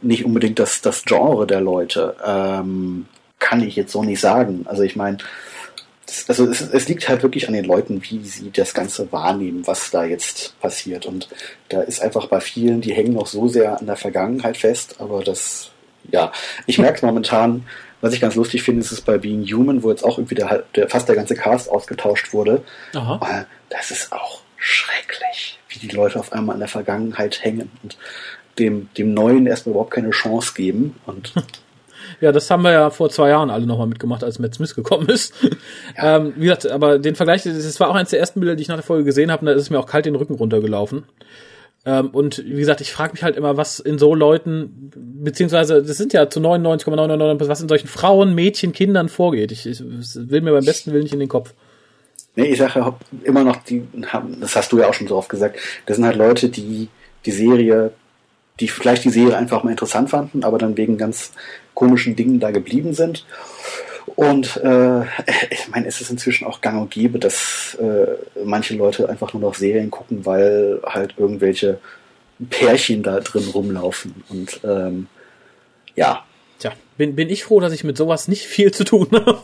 [0.02, 2.16] nicht unbedingt das, das Genre der Leute.
[2.26, 3.06] Ähm,
[3.40, 4.66] kann ich jetzt so nicht sagen.
[4.66, 5.20] Also ich meine,
[6.10, 9.66] das, also es, es liegt halt wirklich an den Leuten, wie sie das Ganze wahrnehmen,
[9.68, 11.06] was da jetzt passiert.
[11.06, 11.30] Und
[11.70, 15.24] da ist einfach bei vielen, die hängen noch so sehr an der Vergangenheit fest, aber
[15.24, 15.72] das,
[16.12, 16.32] ja,
[16.66, 17.66] ich merke es momentan,
[18.02, 20.64] was ich ganz lustig finde, ist es bei Being Human, wo jetzt auch irgendwie der,
[20.76, 22.64] der, fast der ganze Cast ausgetauscht wurde.
[22.96, 23.46] Aha.
[23.70, 27.98] Das ist auch schrecklich, wie die Leute auf einmal an der Vergangenheit hängen und
[28.58, 30.96] dem, dem Neuen erstmal überhaupt keine Chance geben.
[31.06, 31.34] Und
[32.22, 35.10] Ja, das haben wir ja vor zwei Jahren alle nochmal mitgemacht, als Matt Smith gekommen
[35.10, 35.34] ist.
[35.98, 36.18] Ja.
[36.18, 38.68] Ähm, wie gesagt, aber den Vergleich, das war auch eines der ersten Bilder, die ich
[38.68, 41.04] nach der Folge gesehen habe, da ist es mir auch kalt den Rücken runtergelaufen.
[41.86, 45.98] Ähm, und wie gesagt, ich frage mich halt immer, was in so Leuten, beziehungsweise das
[45.98, 49.52] sind ja zu 99,999, was in solchen Frauen, Mädchen, Kindern vorgeht.
[49.52, 51.54] Ich, ich will mir beim besten Willen nicht in den Kopf.
[52.36, 55.18] Nee, ich sage ja immer noch, die haben, das hast du ja auch schon so
[55.18, 56.88] oft gesagt, das sind halt Leute, die
[57.26, 57.92] die Serie,
[58.60, 61.32] die vielleicht die Serie einfach mal interessant fanden, aber dann wegen ganz
[61.74, 63.26] komischen Dingen da geblieben sind.
[64.16, 65.02] Und äh,
[65.50, 68.08] ich meine, es ist inzwischen auch gang und gäbe, dass äh,
[68.44, 71.80] manche Leute einfach nur noch Serien gucken, weil halt irgendwelche
[72.50, 74.24] Pärchen da drin rumlaufen.
[74.30, 75.08] Und ähm,
[75.96, 76.26] ja.
[76.60, 79.42] Tja, bin, bin ich froh, dass ich mit sowas nicht viel zu tun habe.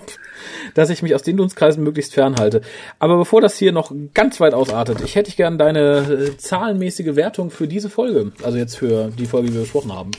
[0.75, 2.61] Dass ich mich aus den Dunstkreisen möglichst fernhalte.
[2.99, 7.49] Aber bevor das hier noch ganz weit ausartet, ich hätte gern deine äh, zahlenmäßige Wertung
[7.49, 8.31] für diese Folge.
[8.43, 10.11] Also jetzt für die Folge, die wir besprochen haben.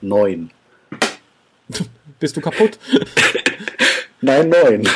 [0.00, 0.50] Neun.
[2.20, 2.78] Bist du kaputt?
[4.22, 4.88] Nein, neun.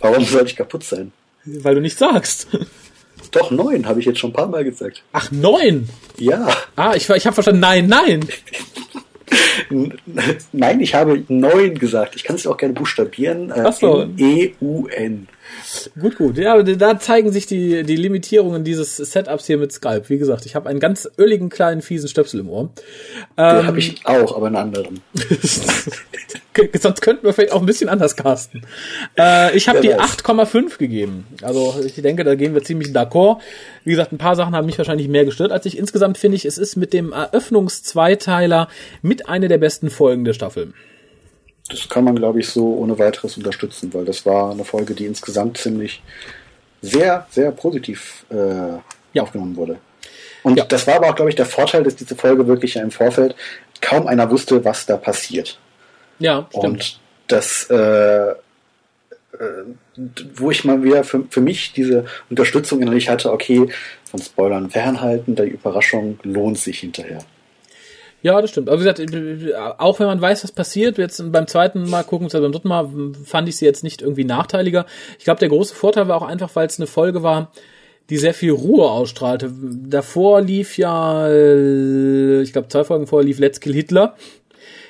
[0.00, 1.12] Warum soll ich kaputt sein?
[1.44, 2.48] Weil du nichts sagst.
[3.30, 5.02] Doch, neun, habe ich jetzt schon ein paar Mal gesagt.
[5.12, 5.88] Ach, neun?
[6.18, 6.48] Ja.
[6.74, 8.26] Ah, ich, ich habe verstanden, nein, nein.
[10.52, 12.16] Nein, ich habe neun gesagt.
[12.16, 13.50] Ich kann es auch gerne buchstabieren.
[13.50, 14.08] Äh, Ach so.
[14.16, 15.28] E-U-N.
[15.98, 16.38] Gut, gut.
[16.38, 20.04] Ja, da zeigen sich die, die Limitierungen dieses Setups hier mit Skype.
[20.08, 22.70] Wie gesagt, ich habe einen ganz öligen, kleinen, fiesen Stöpsel im Ohr.
[23.36, 25.00] Den ähm, habe ich auch, aber einen anderen.
[26.80, 28.62] Sonst könnten wir vielleicht auch ein bisschen anders casten.
[29.16, 31.26] Äh, ich habe die 8,5 gegeben.
[31.42, 33.38] Also ich denke, da gehen wir ziemlich d'accord.
[33.84, 35.78] Wie gesagt, ein paar Sachen haben mich wahrscheinlich mehr gestört als ich.
[35.78, 38.68] Insgesamt finde ich, es ist mit dem Eröffnungszweiteiler
[39.02, 40.72] mit einer der besten Folgen der Staffel
[41.70, 45.06] das kann man, glaube ich, so ohne weiteres unterstützen, weil das war eine Folge, die
[45.06, 46.02] insgesamt ziemlich
[46.82, 48.36] sehr, sehr positiv äh,
[49.12, 49.22] ja.
[49.22, 49.78] aufgenommen wurde.
[50.42, 50.64] Und ja.
[50.64, 53.34] das war aber auch, glaube ich, der Vorteil, dass diese Folge wirklich ja im Vorfeld
[53.80, 55.58] kaum einer wusste, was da passiert.
[56.18, 56.64] Ja, stimmt.
[56.64, 58.34] Und das, äh, äh,
[60.34, 63.68] wo ich mal wieder für, für mich diese Unterstützung innerlich hatte, okay,
[64.10, 67.20] von Spoilern fernhalten, der Überraschung lohnt sich hinterher.
[68.22, 68.68] Ja, das stimmt.
[68.68, 72.40] Aber wie gesagt, auch wenn man weiß, was passiert, jetzt beim zweiten Mal gucken, also
[72.40, 72.90] beim dritten Mal
[73.24, 74.86] fand ich sie jetzt nicht irgendwie nachteiliger.
[75.18, 77.50] Ich glaube, der große Vorteil war auch einfach, weil es eine Folge war,
[78.10, 79.52] die sehr viel Ruhe ausstrahlte.
[79.52, 84.16] Davor lief ja, äh, ich glaube, zwei Folgen vorher lief Let's Kill Hitler.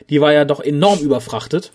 [0.08, 1.70] Die war ja doch enorm überfrachtet.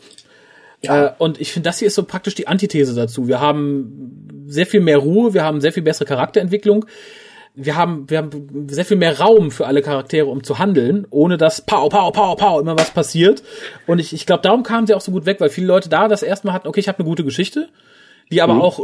[0.81, 1.05] Ja.
[1.05, 3.27] Äh, und ich finde, das hier ist so praktisch die Antithese dazu.
[3.27, 6.85] Wir haben sehr viel mehr Ruhe, wir haben sehr viel bessere Charakterentwicklung
[7.55, 11.37] wir haben, wir haben sehr viel mehr Raum für alle Charaktere, um zu handeln, ohne
[11.37, 13.43] dass pow, pow, pow, pow immer was passiert.
[13.87, 16.07] Und ich, ich glaube, darum kamen sie auch so gut weg, weil viele Leute da
[16.07, 17.69] das erste Mal hatten, okay, ich habe eine gute Geschichte,
[18.31, 18.61] die aber mhm.
[18.61, 18.79] auch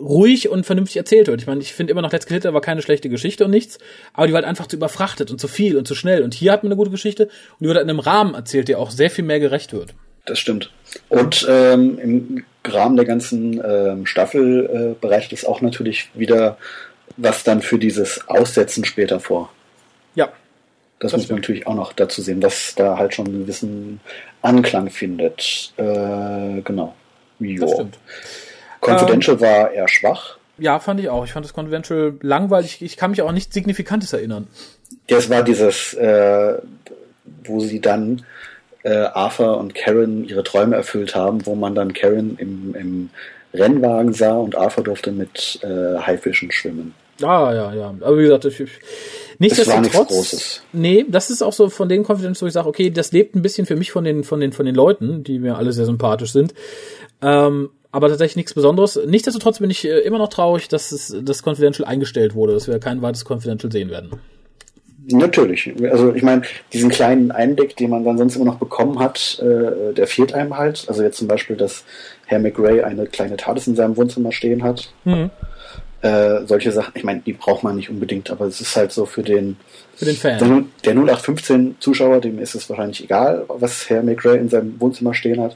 [0.00, 1.40] ruhig und vernünftig erzählt wird.
[1.40, 3.78] Ich meine, ich finde immer noch Let's Kill Hitler war keine schlechte Geschichte und nichts,
[4.14, 6.22] aber die war halt einfach zu überfrachtet und zu viel und zu schnell.
[6.22, 8.68] Und hier hat man eine gute Geschichte und die wird halt in einem Rahmen erzählt,
[8.68, 9.94] der auch sehr viel mehr gerecht wird.
[10.24, 10.70] Das stimmt.
[11.08, 16.58] Und ähm, im Rahmen der ganzen ähm, Staffel äh, bereitet es auch natürlich wieder
[17.16, 19.52] was dann für dieses Aussetzen später vor.
[20.14, 20.26] Ja.
[20.98, 24.00] Das, das muss man natürlich auch noch dazu sehen, dass da halt schon einen gewissen
[24.40, 25.72] Anklang findet.
[25.76, 26.94] Äh, genau.
[27.40, 27.60] Jo.
[27.66, 27.98] Das stimmt.
[28.80, 30.36] Confidential ähm, war eher schwach.
[30.58, 31.24] Ja, fand ich auch.
[31.24, 32.82] Ich fand das Confidential langweilig.
[32.82, 34.46] Ich kann mich auch an nichts Signifikantes erinnern.
[35.08, 36.58] Das war dieses, äh,
[37.44, 38.24] wo sie dann
[38.82, 43.10] äh, Arthur und Karen ihre Träume erfüllt haben, wo man dann Karen im, im
[43.54, 46.94] Rennwagen sah und Arthur durfte mit äh, Haifischen schwimmen.
[47.24, 47.94] Ah, ja, ja.
[48.00, 48.70] Aber wie gesagt, ich, ich,
[49.38, 50.62] nichtsdestotrotz.
[50.72, 53.42] Nee, das ist auch so von den Confidence, wo ich sage, okay, das lebt ein
[53.42, 56.32] bisschen für mich von den, von den, von den Leuten, die mir alle sehr sympathisch
[56.32, 56.54] sind.
[57.20, 58.98] Ähm, aber tatsächlich nichts Besonderes.
[59.06, 62.78] Nichtsdestotrotz bin ich äh, immer noch traurig, dass es, das Confidential eingestellt wurde, dass wir
[62.78, 64.12] kein weiteres Confidential sehen werden.
[65.10, 65.72] Natürlich.
[65.90, 66.42] Also ich meine,
[66.72, 70.56] diesen kleinen Einblick, den man dann sonst immer noch bekommen hat, äh, der fehlt einem
[70.56, 70.84] halt.
[70.88, 71.84] Also jetzt zum Beispiel, dass
[72.26, 74.92] Herr McRae eine kleine TARDIS in seinem Wohnzimmer stehen hat.
[75.04, 75.30] Mhm.
[76.02, 79.06] Äh, solche Sachen, ich meine, die braucht man nicht unbedingt, aber es ist halt so
[79.06, 79.56] für den,
[79.94, 80.38] für den Fan.
[80.84, 85.40] Der, der 0815-Zuschauer, dem ist es wahrscheinlich egal, was Herr McRae in seinem Wohnzimmer stehen
[85.40, 85.54] hat.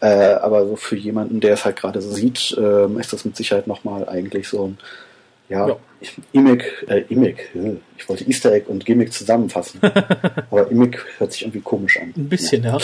[0.00, 3.36] Äh, aber so für jemanden, der es halt gerade so sieht, äh, ist das mit
[3.36, 4.78] Sicherheit nochmal eigentlich so ein
[5.50, 5.76] Ja, Ja.
[6.88, 9.78] äh, Imig, äh, ich wollte Easter Egg und Gimmick zusammenfassen.
[10.50, 12.14] Aber Imig hört sich irgendwie komisch an.
[12.16, 12.78] Ein bisschen, ja.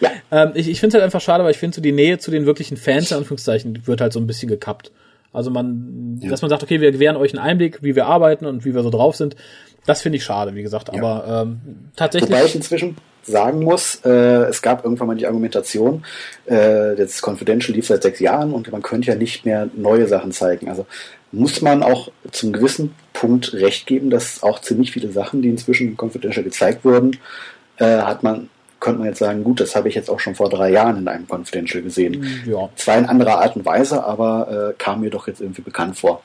[0.00, 0.10] Ja.
[0.30, 2.30] Ähm, ich ich finde es halt einfach schade, weil ich finde so die Nähe zu
[2.30, 4.92] den wirklichen Fans, in Anführungszeichen, wird halt so ein bisschen gekappt.
[5.32, 8.64] Also man, dass man sagt, okay, wir gewähren euch einen Einblick, wie wir arbeiten und
[8.64, 9.36] wie wir so drauf sind.
[9.86, 10.90] Das finde ich schade, wie gesagt.
[10.90, 11.60] Aber ähm,
[11.96, 12.30] tatsächlich.
[12.30, 16.04] Wobei ich inzwischen sagen muss, äh, es gab irgendwann mal die Argumentation,
[16.46, 20.32] äh, das Confidential lief seit sechs Jahren und man könnte ja nicht mehr neue Sachen
[20.32, 20.68] zeigen.
[20.68, 20.86] Also
[21.30, 25.88] muss man auch zum gewissen Punkt recht geben, dass auch ziemlich viele Sachen, die inzwischen
[25.88, 27.16] im Confidential gezeigt wurden,
[27.78, 28.48] äh, hat man,
[28.82, 31.08] könnte man jetzt sagen, gut, das habe ich jetzt auch schon vor drei Jahren in
[31.08, 32.42] einem Confidential gesehen.
[32.46, 32.68] ja.
[32.74, 36.22] Zwar in anderer Art und Weise, aber äh, kam mir doch jetzt irgendwie bekannt vor.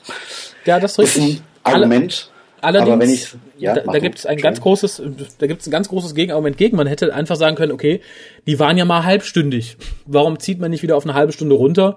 [0.64, 1.42] ja, das ist Ist richtig.
[1.62, 2.30] ein Argument,
[2.60, 3.28] Allerdings, aber wenn ich,
[3.58, 5.00] ja, da, da gibt es ein ganz großes,
[5.38, 6.76] da gibt es ein ganz großes Gegenargument gegen.
[6.76, 8.00] Man hätte einfach sagen können, okay,
[8.46, 9.76] die waren ja mal halbstündig.
[10.06, 11.96] Warum zieht man nicht wieder auf eine halbe Stunde runter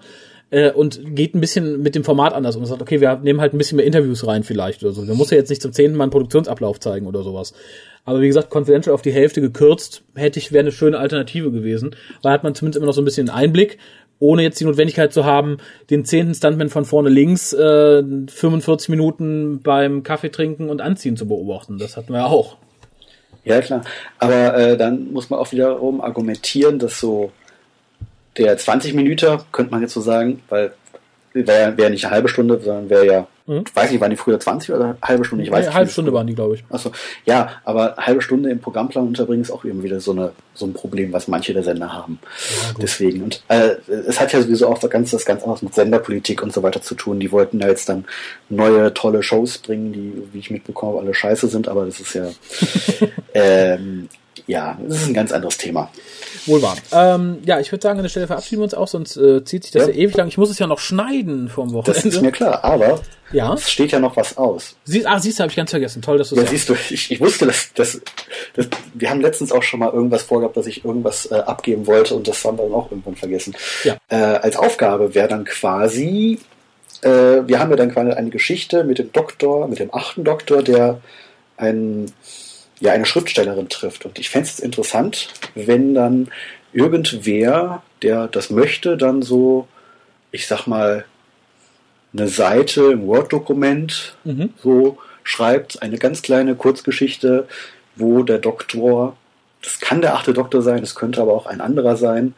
[0.52, 3.42] äh, und geht ein bisschen mit dem Format anders um und sagt, okay, wir nehmen
[3.42, 5.08] halt ein bisschen mehr Interviews rein vielleicht oder so.
[5.08, 7.54] Wir muss ja jetzt nicht zum zehnten Mal einen Produktionsablauf zeigen oder sowas.
[8.04, 11.96] Aber wie gesagt, Confidential auf die Hälfte gekürzt, hätte ich, wäre eine schöne Alternative gewesen.
[12.24, 13.78] Weil hat man zumindest immer noch so ein bisschen Einblick,
[14.20, 15.58] ohne jetzt die Notwendigkeit zu haben,
[15.90, 21.28] den zehnten Stuntman von vorne links äh, 45 Minuten beim Kaffee trinken und anziehen zu
[21.28, 21.78] beobachten.
[21.78, 22.58] Das hatten wir ja auch.
[23.44, 23.82] Ja, klar.
[24.20, 27.32] Aber äh, dann muss man auch wiederum argumentieren, dass so
[28.38, 30.72] der 20 Minuten, könnte man jetzt so sagen, weil
[31.34, 33.64] wäre wär nicht eine halbe Stunde, sondern wäre ja, Mhm.
[33.68, 35.44] ich weiß nicht, waren die früher 20 oder eine halbe Stunde?
[35.44, 35.76] Ich weiß Eine nicht.
[35.76, 36.64] halbe Stunde waren die, glaube ich.
[36.70, 36.92] Achso,
[37.26, 40.66] ja, aber eine halbe Stunde im Programmplan unterbringen ist auch immer wieder so, eine, so
[40.66, 42.20] ein Problem, was manche der Sender haben.
[42.82, 43.24] Deswegen.
[43.24, 46.54] Und äh, es hat ja sowieso auch das ganz, das ganz anders mit Senderpolitik und
[46.54, 47.20] so weiter zu tun.
[47.20, 48.06] Die wollten da jetzt dann
[48.50, 52.28] neue, tolle Shows bringen, die, wie ich mitbekomme, alle scheiße sind, aber das ist ja,
[53.34, 54.10] ähm,
[54.48, 55.90] ja, das ist ein ganz anderes Thema.
[56.46, 56.76] Wohl wahr.
[56.92, 59.64] Ähm, ja, ich würde sagen, an der Stelle verabschieden wir uns auch, sonst äh, zieht
[59.64, 59.94] sich das ja.
[59.94, 59.96] Ja.
[60.00, 60.28] ewig lang.
[60.28, 62.32] Ich muss es ja noch schneiden vom Das ist mir Wochenende.
[62.32, 63.54] klar, aber Ja.
[63.54, 64.76] es steht ja noch was aus.
[64.86, 66.02] Sie, ah, siehst du, habe ich ganz vergessen.
[66.02, 66.68] Toll, dass du Ja, es sagst.
[66.68, 68.02] siehst du, ich, ich wusste, dass, dass,
[68.56, 72.16] dass wir haben letztens auch schon mal irgendwas vorgehabt, dass ich irgendwas äh, abgeben wollte
[72.16, 73.56] und das haben wir dann auch irgendwann vergessen.
[73.84, 73.98] Ja.
[74.10, 76.40] Äh, als Aufgabe wäre dann quasi,
[77.02, 80.64] äh, wir haben ja dann quasi eine Geschichte mit dem Doktor, mit dem achten Doktor,
[80.64, 81.00] der
[81.58, 82.12] einen,
[82.82, 84.06] ja, eine Schriftstellerin trifft.
[84.06, 86.30] Und ich fände es interessant, wenn dann
[86.74, 89.68] irgendwer, der das möchte, dann so,
[90.32, 91.06] ich sag mal,
[92.14, 94.50] eine Seite im Word-Dokument Mhm.
[94.62, 97.48] so schreibt, eine ganz kleine Kurzgeschichte,
[97.96, 99.16] wo der Doktor,
[99.62, 102.34] das kann der achte Doktor sein, es könnte aber auch ein anderer sein.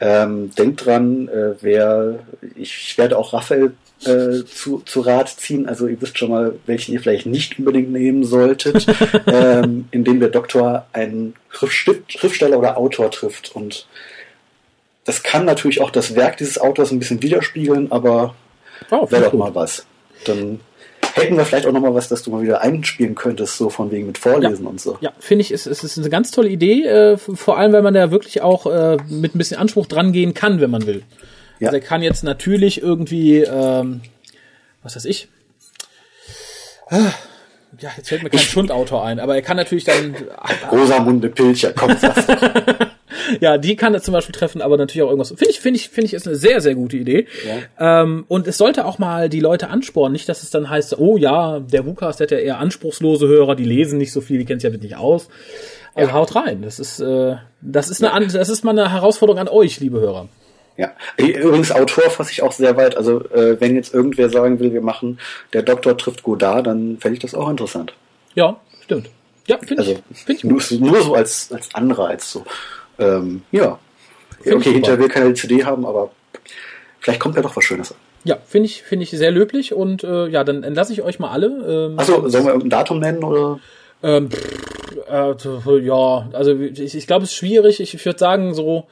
[0.00, 2.20] Ähm, denkt dran, äh, wer,
[2.56, 3.72] ich, ich werde auch Raphael
[4.04, 7.90] äh, zu, zu Rat ziehen, also ihr wisst schon mal, welchen ihr vielleicht nicht unbedingt
[7.92, 8.86] nehmen solltet,
[9.26, 13.56] ähm, indem der Doktor einen Schrift, Schriftsteller oder Autor trifft.
[13.56, 13.86] Und
[15.04, 18.34] das kann natürlich auch das Werk dieses Autors ein bisschen widerspiegeln, aber
[18.90, 19.86] Oh, wäre doch mal was.
[20.24, 20.60] Dann
[21.14, 23.90] hätten wir vielleicht auch noch mal was, dass du mal wieder einspielen könntest, so von
[23.90, 24.98] wegen mit Vorlesen und so.
[25.00, 27.94] Ja, finde ich, es, es ist eine ganz tolle Idee, äh, vor allem, weil man
[27.94, 31.02] da wirklich auch äh, mit ein bisschen Anspruch dran gehen kann, wenn man will.
[31.58, 31.68] Ja.
[31.68, 34.02] Also er kann jetzt natürlich irgendwie, ähm,
[34.82, 35.28] was weiß ich,
[36.88, 37.12] Ah,
[37.80, 40.14] ja, jetzt fällt mir kein Schundautor ein, aber er kann natürlich dann,
[40.70, 42.36] Rosamunde Pilcher, komm, sag's doch.
[43.40, 45.30] ja, die kann er zum Beispiel treffen, aber natürlich auch irgendwas.
[45.30, 47.26] Finde ich, finde ich, finde ich, ist eine sehr, sehr gute Idee.
[47.78, 51.16] Ähm, und es sollte auch mal die Leute anspornen, nicht, dass es dann heißt, oh
[51.16, 54.44] ja, der Wukas, der hat ja eher anspruchslose Hörer, die lesen nicht so viel, die
[54.44, 55.28] kennen sich ja nicht aus.
[55.94, 56.62] Also haut rein.
[56.62, 60.28] Das ist, äh, das ist eine, das ist mal eine Herausforderung an euch, liebe Hörer.
[60.76, 60.92] Ja.
[61.16, 62.96] Übrigens, Autor fasse ich auch sehr weit.
[62.96, 65.18] Also, äh, wenn jetzt irgendwer sagen will, wir machen,
[65.52, 67.94] der Doktor trifft Godard, dann fände ich das auch interessant.
[68.34, 69.08] Ja, stimmt.
[69.46, 72.44] Ja, finde Also, ich, finde ich nur, nur so als, als Anreiz, so.
[72.98, 73.78] Ähm, ja.
[74.42, 76.10] Find ich okay, hinterher will keiner die CD haben, aber
[77.00, 77.94] vielleicht kommt ja doch was Schönes.
[78.24, 81.30] Ja, finde ich, finde ich sehr löblich und äh, ja, dann entlasse ich euch mal
[81.30, 81.46] alle.
[81.46, 83.60] Ähm, Achso, sollen wir irgendein Datum nennen oder?
[84.02, 84.66] Ähm, pff,
[85.08, 87.80] äh, ja, also ich, ich glaube, es ist schwierig.
[87.80, 88.86] Ich, ich würde sagen, so,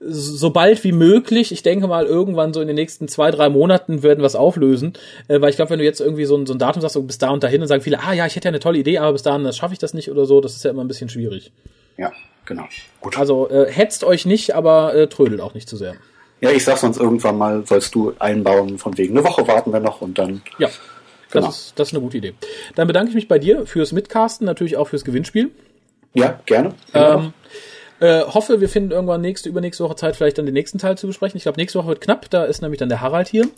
[0.00, 1.50] so bald wie möglich.
[1.52, 4.92] Ich denke mal, irgendwann so in den nächsten zwei, drei Monaten werden wir es auflösen.
[5.26, 7.02] Äh, weil ich glaube, wenn du jetzt irgendwie so ein, so ein Datum sagst, so
[7.02, 8.98] bis da und dahin, dann sagen viele, ah ja, ich hätte ja eine tolle Idee,
[8.98, 10.40] aber bis dahin das schaffe ich das nicht oder so.
[10.40, 11.52] Das ist ja immer ein bisschen schwierig.
[11.96, 12.12] Ja,
[12.44, 12.64] genau.
[13.00, 13.18] Gut.
[13.18, 15.94] Also äh, hetzt euch nicht, aber äh, trödelt auch nicht zu sehr.
[16.40, 19.80] Ja, ich sag sonst irgendwann mal, sollst du einbauen, von wegen eine Woche warten wir
[19.80, 20.42] noch und dann.
[20.58, 20.68] Ja.
[20.68, 20.78] Das,
[21.30, 21.48] Genau.
[21.48, 22.34] ist, das ist eine gute Idee.
[22.74, 25.50] Dann bedanke ich mich bei dir fürs Mitcasten, natürlich auch fürs Gewinnspiel.
[26.14, 26.72] Ja, gerne.
[26.94, 27.34] Ähm,
[28.00, 31.06] äh, hoffe, wir finden irgendwann nächste, übernächste Woche Zeit, vielleicht dann den nächsten Teil zu
[31.06, 31.36] besprechen.
[31.36, 33.48] Ich glaube, nächste Woche wird knapp, da ist nämlich dann der Harald hier.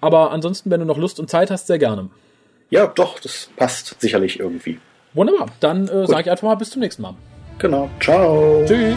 [0.00, 2.10] Aber ansonsten, wenn du noch Lust und Zeit hast, sehr gerne.
[2.70, 4.78] ja, doch, das passt sicherlich irgendwie.
[5.14, 5.48] Wunderbar.
[5.60, 7.14] Dann äh, sage ich einfach mal bis zum nächsten Mal.
[7.58, 7.88] Genau.
[8.00, 8.64] Ciao.
[8.66, 8.96] Tschüss.